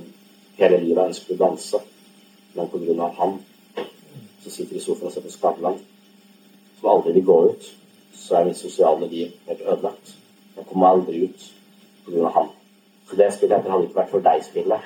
[0.58, 1.82] hele livet ønsket å danse,
[2.56, 3.40] men av han
[4.44, 5.80] som sitter i sofaen og ser på Skavlan,
[6.80, 7.70] som aldri vil gå ut,
[8.16, 10.16] så er mitt sosiale liv helt ødelagt.
[10.56, 11.48] Jeg kommer aldri ut
[12.24, 12.52] av han.
[13.10, 14.82] Så det spillet heter 'Hadde ikke vært for deg'-spillet.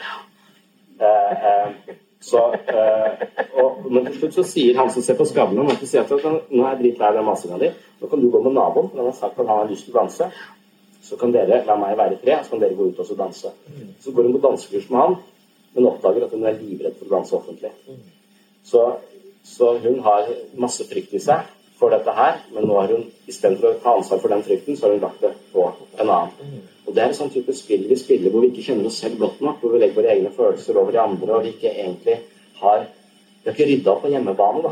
[1.00, 3.28] Eh, eh, så, eh,
[3.64, 6.12] og, men til slutt så sier han som ser på Skavlan, at sier at
[6.52, 7.70] nå er jeg dritlei av den masinga di,
[8.02, 9.96] nå kan du gå med naboen, for han har sagt at han har lyst til
[9.96, 10.32] å danse.
[11.02, 13.52] Så kan dere la meg være i fred, så kan dere gå ut og danse.
[14.00, 15.16] Så går hun på dansekurs med han,
[15.76, 17.72] men oppdager at hun er livredd for å danse offentlig.
[18.64, 18.84] Så,
[19.44, 20.28] så hun har
[20.60, 21.48] masse frykt i seg
[21.80, 24.88] for dette her, men nå har hun istedenfor å ta ansvar for den frykten, så
[24.88, 26.60] har hun lagt det på en annen.
[26.86, 29.20] Og det er en sånn type spill vi spiller hvor vi ikke kjenner oss selv
[29.22, 32.22] godt nok, hvor vi legger våre egne følelser over de andre, og vi ikke egentlig
[32.64, 32.88] har
[33.40, 34.72] Vi har ikke rydda opp på hjemmebane, da.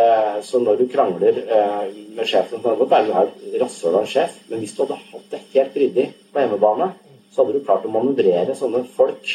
[0.00, 4.00] Eh, Så når du krangler eh, med sjefen kan det godt være et rasshøl av
[4.00, 6.88] en sjef, men hvis du hadde hatt det helt ryddig på hjemmebane,
[7.30, 9.28] så hadde du klart å manøvrere sånne folk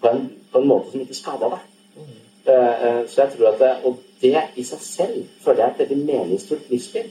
[0.00, 1.62] på en, på en måte som ikke skada deg.
[2.48, 5.74] Eh, eh, Så jeg tror at det, Og det i seg selv føler jeg er
[5.74, 7.10] et veldig meningsfullt livsspill.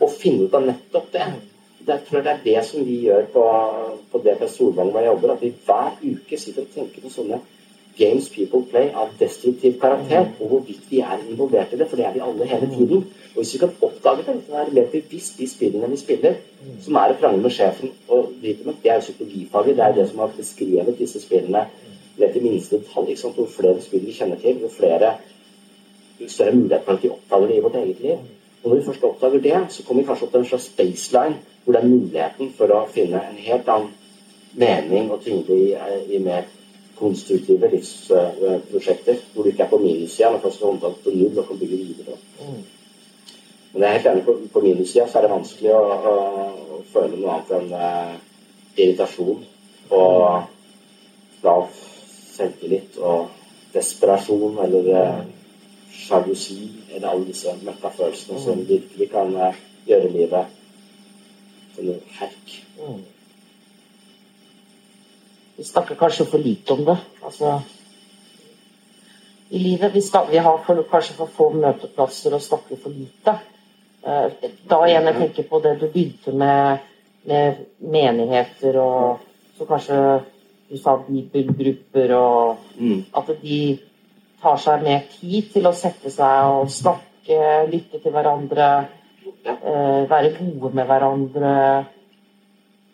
[0.00, 1.26] Å finne ut av nettopp det.
[1.86, 3.44] det tror det er det som vi gjør på,
[4.12, 7.40] på DPS Solvang hvor jeg jobber, at vi hver uke sitter og tenker på sånne
[7.98, 12.06] games people play av destruktiv karakter, og hvorvidt vi er involvert i det, for det
[12.06, 13.04] er vi alle hele tiden.
[13.34, 16.38] Og hvis vi kan oppdage det, være mer bevisst de spillene vi spiller,
[16.80, 19.96] som er å krangle med sjefen og drite med, det er jo psykologifaget, det er
[19.98, 21.66] det som har beskrevet disse spillene
[22.18, 23.16] ned til minste detalj.
[23.16, 23.38] sant?
[23.38, 25.16] Jo flere spill vi kjenner til, jo flere
[26.20, 28.18] jo større mulighet for at vi oppdager det i vårt eget liv.
[28.62, 31.38] Og når vi først oppdager det, så kommer vi kanskje opp til en slags baseline
[31.64, 33.90] hvor det er muligheten for å finne en helt annen
[34.58, 35.74] mening og tyngde i,
[36.14, 36.46] i mer
[36.98, 39.18] konstruktive livsprosjekter.
[39.34, 41.76] Hvor du ikke er på minussida, men først og fremst på null og kan bygge
[41.76, 42.18] videre.
[43.72, 45.82] Men jeg er helt enig på, på minussida så er det vanskelig å,
[46.12, 46.16] å,
[46.76, 48.18] å føle noe annet enn uh,
[48.76, 49.46] irritasjon
[49.92, 51.80] og lav
[52.32, 53.30] selvtillit og
[53.72, 55.20] desperasjon eller eh,
[55.92, 56.58] sjalusi
[56.90, 60.58] eller alle disse møkkafølelsene som virkelig kan eh, gjøre livet
[61.76, 62.56] til en herk.
[65.56, 66.96] Vi snakker kanskje for lite om det.
[67.22, 67.60] Altså,
[69.50, 73.36] I livet vi, skal, vi har for, kanskje for få møteplasser og snakker for lite.
[74.02, 76.88] Eh, da igjen jeg tenker på det du begynte med,
[77.28, 79.28] med menigheter og
[79.58, 79.98] så kanskje
[80.72, 82.62] du sa bibelgrupper og
[83.20, 83.58] at de
[84.42, 87.40] tar seg mer tid til å sette seg og snakke,
[87.70, 88.68] lytte til hverandre,
[89.44, 91.52] eh, være gode med hverandre,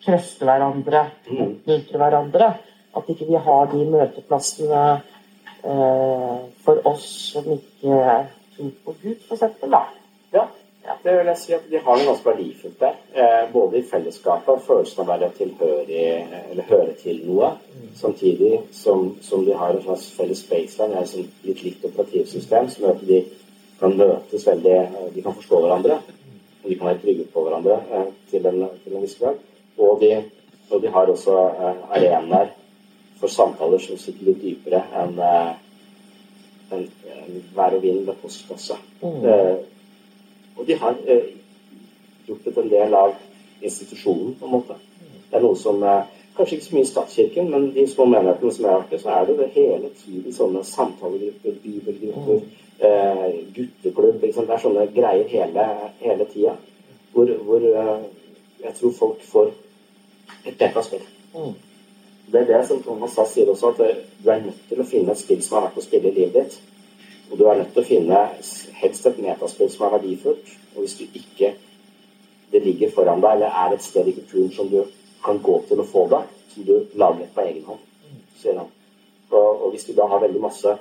[0.04, 2.50] trøste hverandre, oppmuntre hverandre.
[2.98, 4.84] At ikke vi har de møteplassene
[5.62, 8.02] eh, for oss som ikke
[8.56, 9.84] tror på Gud, for eksempel, da.
[10.34, 10.48] Ja,
[11.02, 12.94] det vil jeg si at de har noe ganske verdifullt der.
[13.14, 16.04] Eh, både i fellesskapet og følelsen av å være tilhørig,
[16.52, 17.50] eller høre til noe.
[17.98, 22.96] Samtidig som, som de har en slags felles baseline, et litt likt operativsystem, som gjør
[22.96, 23.20] at de
[23.78, 24.78] kan møtes veldig
[25.14, 26.00] De kan forstå hverandre.
[26.62, 29.38] Og de kan være trygge på hverandre eh, til en, til en viss grad.
[29.78, 30.12] Og de,
[30.70, 32.52] og de har også eh, arenaer
[33.18, 35.50] for samtaler som sitter litt dypere enn eh,
[36.74, 36.84] en,
[37.14, 38.76] en vær og vind ved postkasse.
[39.00, 39.24] Mm.
[40.58, 41.32] Og de har eh,
[42.26, 43.16] gjort det til en del av
[43.62, 44.78] institusjonen, på en måte.
[45.30, 48.52] Det er noe som eh, Kanskje ikke så mye i statskirken, men de små menighetene
[48.54, 52.44] som jeg har vært så er det det hele tiden sånne samtalegrupper, bibelgrupper,
[52.86, 53.24] eh,
[53.56, 54.20] gutteklubb.
[54.22, 54.46] liksom.
[54.46, 55.64] Det er sånne greier hele,
[55.98, 56.54] hele tida.
[57.10, 58.06] Hvor, hvor eh,
[58.62, 59.50] jeg tror folk får
[60.44, 61.02] et bedre spill.
[62.30, 65.18] Det er det som Thomas Sass sier også, at du er nødt til å finne
[65.18, 66.58] et spill som har vært å spille i livet ditt.
[67.30, 68.20] Og du er nødt til å finne
[68.80, 70.54] helst et metaspill som er verdifullt.
[70.74, 71.54] Og hvis du ikke
[72.52, 74.80] det ligger foran deg, eller er et sted i kulturen som du
[75.24, 76.22] kan gå til å få det,
[76.54, 77.82] som du lager på egen hånd,
[78.40, 78.70] sier han.
[79.28, 80.78] Og, og hvis du da har veldig masse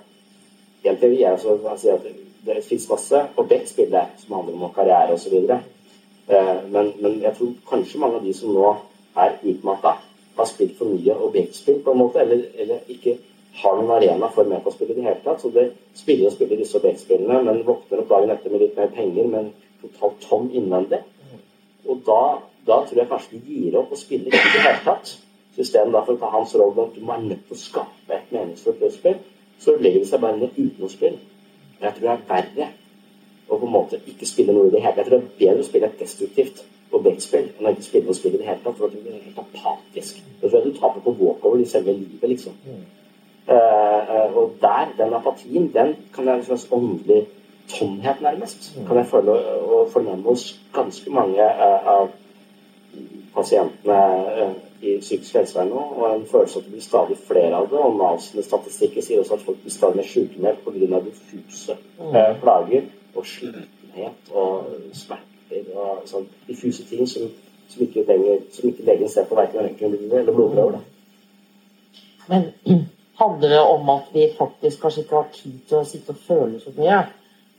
[0.83, 2.03] Helt til vi er altså jeg sier at
[2.45, 5.33] det fins masse objektspill som handler om karriere osv.
[5.49, 8.69] Eh, men, men jeg tror kanskje mange av de som nå
[9.17, 9.95] er utmatta,
[10.37, 13.17] har spilt for mye objektspill på en måte, eller, eller ikke
[13.61, 15.41] har noen arena for metaspill i det hele tatt.
[15.41, 18.91] Så det spiller og spiller disse objektspillene, men våkner opp dagen etter med litt mer
[18.95, 21.01] penger, men totalt tom innvendig.
[21.87, 22.21] Og da,
[22.67, 25.13] da tror jeg kanskje de gir opp å spille i det hele tatt.
[25.55, 28.33] Så istedenfor å ta hans rolle at du må være nødt til å skape et
[28.35, 29.21] meningsfullt spill,
[29.57, 31.21] så legger de seg bare ned uten å spille.
[31.81, 32.67] Jeg tror det er verre
[33.47, 35.05] å på en måte ikke spille noe i det hele tatt.
[35.05, 36.63] Jeg tror det er bedre å spille et destruktivt
[36.97, 38.77] objektspill enn å ikke spille noe spill i det hele tatt.
[38.77, 40.21] For at du blir helt apatisk.
[40.41, 42.57] Da tror jeg du taper på walkover i selve livet, liksom.
[43.47, 47.27] Eh, eh, og der, den apatien, den kan være en slags åndelig
[47.67, 48.77] tomhet, nærmest.
[48.87, 52.09] Kan jeg føle og fornemme hos ganske mange eh, av
[53.35, 55.83] pasientene i psykisk helsevern nå.
[55.95, 57.79] Og en følelse at det blir stadig flere av det.
[57.79, 60.99] Og Navs statistikker sier også at folk blir stadig mer sykemeldt pga.
[61.05, 61.77] diffuse
[62.13, 62.83] eh, plager
[63.15, 67.31] og slitenhet og smerter og sånn diffuse ting som,
[67.69, 70.85] som, ikke, lenger, som ikke legen ser på verken røntgenbilder eller blodprøver.
[72.27, 72.51] Men
[73.17, 76.59] handler det om at vi faktisk kanskje ikke har tid til å sitte og føle
[76.61, 76.99] så mye?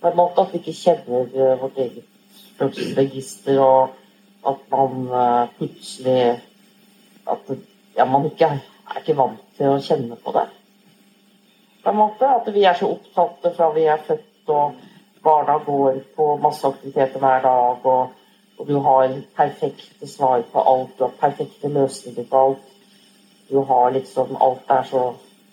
[0.01, 2.05] På en måte At vi ikke kjenner eh, vårt eget
[2.59, 3.89] følelsesregister, og
[4.47, 6.21] at man eh, plutselig
[7.29, 7.51] At
[7.97, 10.47] ja, man ikke er, er ikke vant til å kjenne på det.
[11.83, 14.79] På en måte At vi er så opptatt fra vi er født, og
[15.23, 18.15] barna går på masse aktiviteter hver dag, og,
[18.59, 22.75] og du har perfekte svar på alt, du har perfekte løsninger på alt.
[23.49, 25.03] Du har liksom Alt er så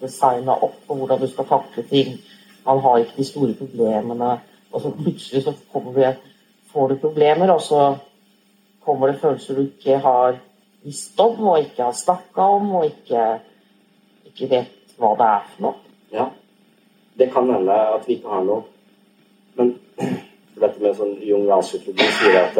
[0.02, 2.18] designa opp på hvordan du skal takle ting.
[2.66, 4.40] Man har ikke de store problemene.
[4.72, 5.54] Og så plutselig så
[5.96, 6.16] det,
[6.72, 7.96] får du problemer, og så
[8.84, 10.40] kommer det følelser du ikke har
[10.84, 13.40] visst om, og ikke har snakka om, og ikke,
[14.26, 15.74] ikke vet hva det er for noe.
[16.12, 16.26] Ja.
[17.18, 18.66] Det kan hende at vi ikke har noe
[19.56, 19.70] Men
[20.62, 22.58] dette med sånn jungiansk psykologi sier at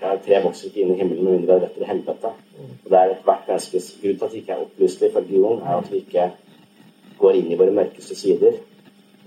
[0.00, 2.30] ja, tre vokser ikke inn i himmelen med mindre det er rett til helvete.
[2.58, 5.76] Og det er ethvert menneskes grunn til at vi ikke er opplyste i religion, er
[5.78, 6.30] at vi ikke
[7.18, 8.58] går inn i våre mørkeste sider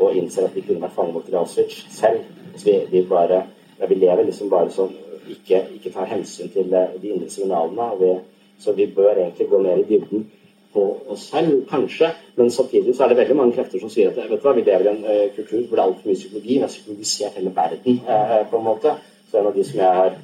[0.01, 2.23] og innser at vi kunne vært fanget i Auschwitz selv.
[2.55, 3.43] Så vi, vi, bare,
[3.79, 4.93] ja, vi lever liksom bare sånn
[5.29, 7.89] ikke, ikke tar hensyn til de indre signalene.
[7.99, 8.13] Vi,
[8.61, 10.25] så vi bør egentlig gå mer i dybden
[10.73, 12.11] på oss selv, kanskje.
[12.35, 14.65] Men samtidig så er det veldig mange krefter som sier at vet du hva, vi
[14.65, 16.53] lever i en uh, kultur hvor det er altfor mye psykologi.
[16.53, 18.95] Vi har psykologisert hele verden, uh, på en måte.
[19.29, 20.15] Så en av de som jeg har,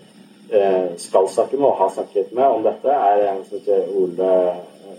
[0.98, 4.30] skal snakke med og har snakket med om dette, er en som heter Ole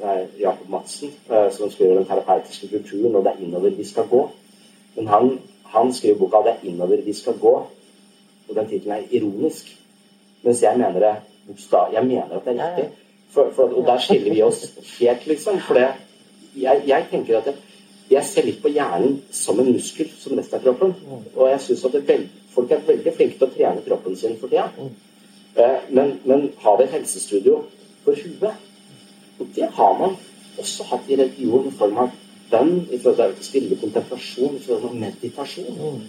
[0.03, 4.21] nei, Jakob Madsen, som skriver den terapeutiske kulturen, og det er innover vi skal gå.
[4.99, 5.31] Men han,
[5.73, 7.63] han skriver boka 'Det er innover vi skal gå',
[8.49, 9.77] og den tittelen er ironisk.
[10.43, 11.17] Mens jeg mener det
[11.93, 12.91] Jeg mener at det er riktig.
[13.31, 15.61] For, for, og der skiller vi oss helt, liksom.
[15.61, 15.89] For det,
[16.57, 17.55] jeg, jeg, tenker at det,
[18.11, 20.95] jeg ser litt på hjernen som en muskel som resten av kroppen.
[21.37, 24.49] Og jeg syns at veld, folk er veldig flinke til å trene kroppen sin for
[24.49, 24.69] tida.
[25.59, 27.63] Eh, men, men har vi et helsestudio
[28.05, 28.65] for huet?
[29.39, 30.17] Og det har man
[30.59, 32.17] også hatt i religion i form av
[32.51, 36.03] bønn, i forhold til stille kontemplasjon, i forhold til meditasjon.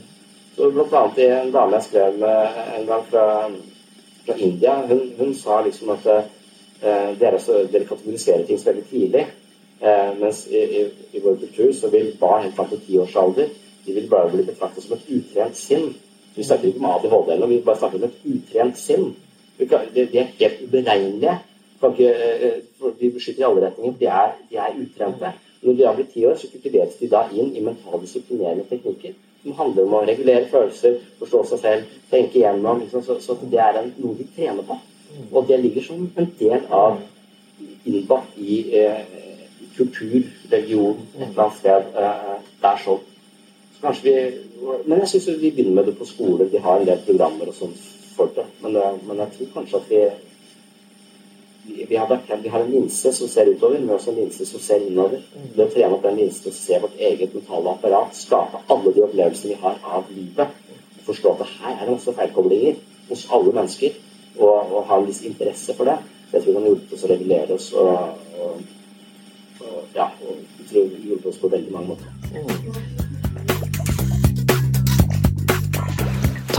[0.56, 3.26] Så blant annet en dame jeg skrev med en gang fra,
[4.26, 6.08] fra India, hun, hun sa liksom at
[6.82, 7.40] Eh, dere,
[7.72, 9.26] dere kategoriserer ting så veldig tidlig.
[9.80, 13.50] Eh, mens i, i, i, vår kultur så vil barn helt fram til tiårsalder
[13.86, 15.90] de vil bare bli betraktet som et utrent sinn.
[16.36, 19.10] Vi snakker ikke om ADHD eller vi bare snakker om et utrent sinn.
[19.60, 21.38] De, det er helt uberegnelige.
[21.84, 22.60] Eh,
[23.00, 23.98] de beskytter i alle retninger.
[24.00, 25.34] De er, de er utrente.
[25.62, 29.18] Når de da blir ti år, så kultiveres de da inn i mentale disiplinerende teknikker
[29.44, 32.82] som handler om å regulere følelser, forstå seg selv, tenke igjennom.
[32.84, 34.76] Liksom, så, så, det er en, noe de trener på.
[35.32, 37.00] Og det ligger som en del av
[37.88, 39.00] innbakt i eh,
[39.78, 41.88] kultur, religion, et eller annet sted.
[42.04, 43.08] Eh, det er sånn.
[43.76, 44.18] Så kanskje vi,
[44.90, 46.50] men jeg syns vi begynner med det på skole.
[46.52, 47.76] De har en del programmer og sånn
[48.20, 48.48] for det.
[48.64, 50.04] Men, eh, men, jeg tror kanskje at vi
[51.70, 54.86] vi har, vi har, en linse som ser utover, men også en linse som ser
[54.88, 55.22] innover.
[55.56, 59.04] Det å trene opp den linsen og se vårt eget mentale apparat, skape alle de
[59.06, 60.56] opplevelsene vi har av livet,
[61.06, 62.80] forstå at her er det masse feilkoblinger
[63.10, 64.00] hos alle mennesker
[64.40, 66.00] og, og, ha en viss interesse for det.
[66.32, 67.94] Jeg tror det kan hjulpet oss å regulere oss og,
[68.40, 68.66] og,
[69.66, 73.09] og ja, og jeg tror det hjulpet oss på veldig mange måter.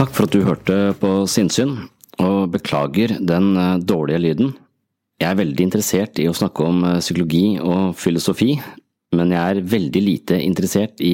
[0.01, 1.75] Takk for at du hørte på Sinnsyn,
[2.17, 4.47] og beklager den eh, dårlige lyden.
[5.21, 8.55] Jeg er veldig interessert i å snakke om eh, psykologi og filosofi,
[9.13, 11.11] men jeg er veldig lite interessert i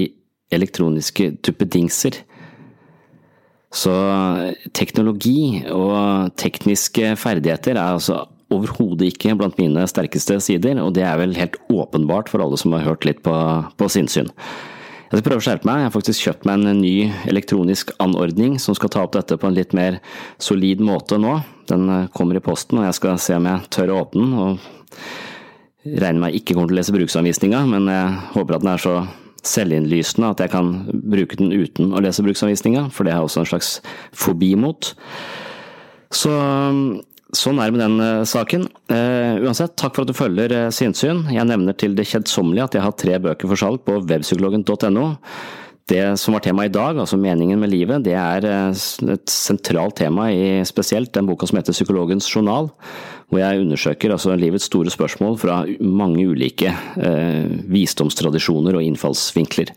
[0.56, 2.22] elektroniske tuppedingser.
[3.76, 3.98] Så
[4.72, 8.22] teknologi og tekniske ferdigheter er altså
[8.56, 12.72] overhodet ikke blant mine sterkeste sider, og det er vel helt åpenbart for alle som
[12.78, 13.36] har hørt litt på,
[13.76, 14.32] på sinnssyn.
[15.08, 16.96] Jeg skal prøve å skjerpe meg, jeg har faktisk kjøpt meg en ny
[17.32, 20.02] elektronisk anordning som skal ta opp dette på en litt mer
[20.44, 21.38] solid måte nå.
[21.72, 24.36] Den eh, kommer i posten, og jeg skal se om jeg tør å åpne den.
[24.36, 28.74] og Regner med jeg ikke kommer til å lese bruksanvisninga, men jeg håper at den
[28.74, 28.98] er så
[29.48, 33.44] selvinnlysende at jeg kan bruke den uten å lese bruksanvisninga, for det har jeg også
[33.46, 33.70] en slags
[34.12, 34.92] fobi mot.
[36.12, 36.34] Så
[37.38, 38.66] sånn er det med den uh, saken.
[38.92, 41.26] Uh, uansett, takk for at du følger uh, Sinnsyn.
[41.34, 45.08] Jeg nevner til det kjedsommelige at jeg har tre bøker for salg på webpsykologen.no.
[45.88, 50.26] Det som var temaet i dag, altså meningen med livet, det er et sentralt tema
[50.36, 52.68] i spesielt den boka som heter Psykologens journal
[53.28, 59.74] hvor jeg undersøker altså livets store spørsmål fra mange ulike eh, visdomstradisjoner og innfallsvinkler.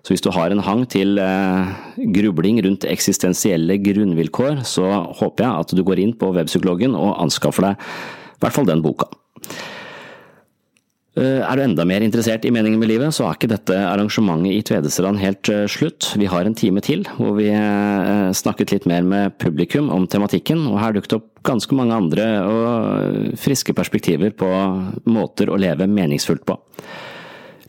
[0.00, 1.72] Så hvis du har en hang til eh,
[2.14, 4.86] grubling rundt eksistensielle grunnvilkår, så
[5.20, 7.90] håper jeg at du går inn på webpsykologen og anskaffer deg
[8.40, 9.10] i hvert fall den boka.
[11.20, 14.54] Eh, er du enda mer interessert i meningen med livet, så er ikke dette arrangementet
[14.54, 16.14] i Tvedestrand helt eh, slutt.
[16.16, 17.50] Vi har en time til hvor vi
[18.40, 23.36] snakket litt mer med publikum om tematikken, og her dukket opp ganske mange andre og
[23.40, 24.48] friske perspektiver på
[25.12, 26.56] måter å leve meningsfullt på.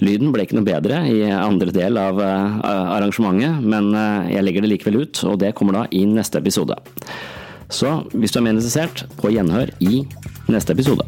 [0.01, 3.91] Lyden ble ikke noe bedre i andre del av arrangementet, men
[4.33, 6.73] jeg legger det likevel ut, og det kommer da i neste episode.
[7.69, 10.01] Så hvis du er mer interessert, på gjenhør i
[10.49, 11.05] neste episode.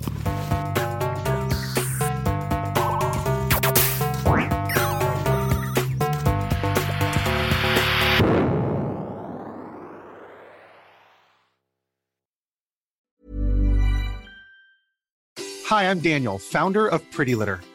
[15.73, 17.59] Hi, I'm Daniel, founder of Pretty Litter.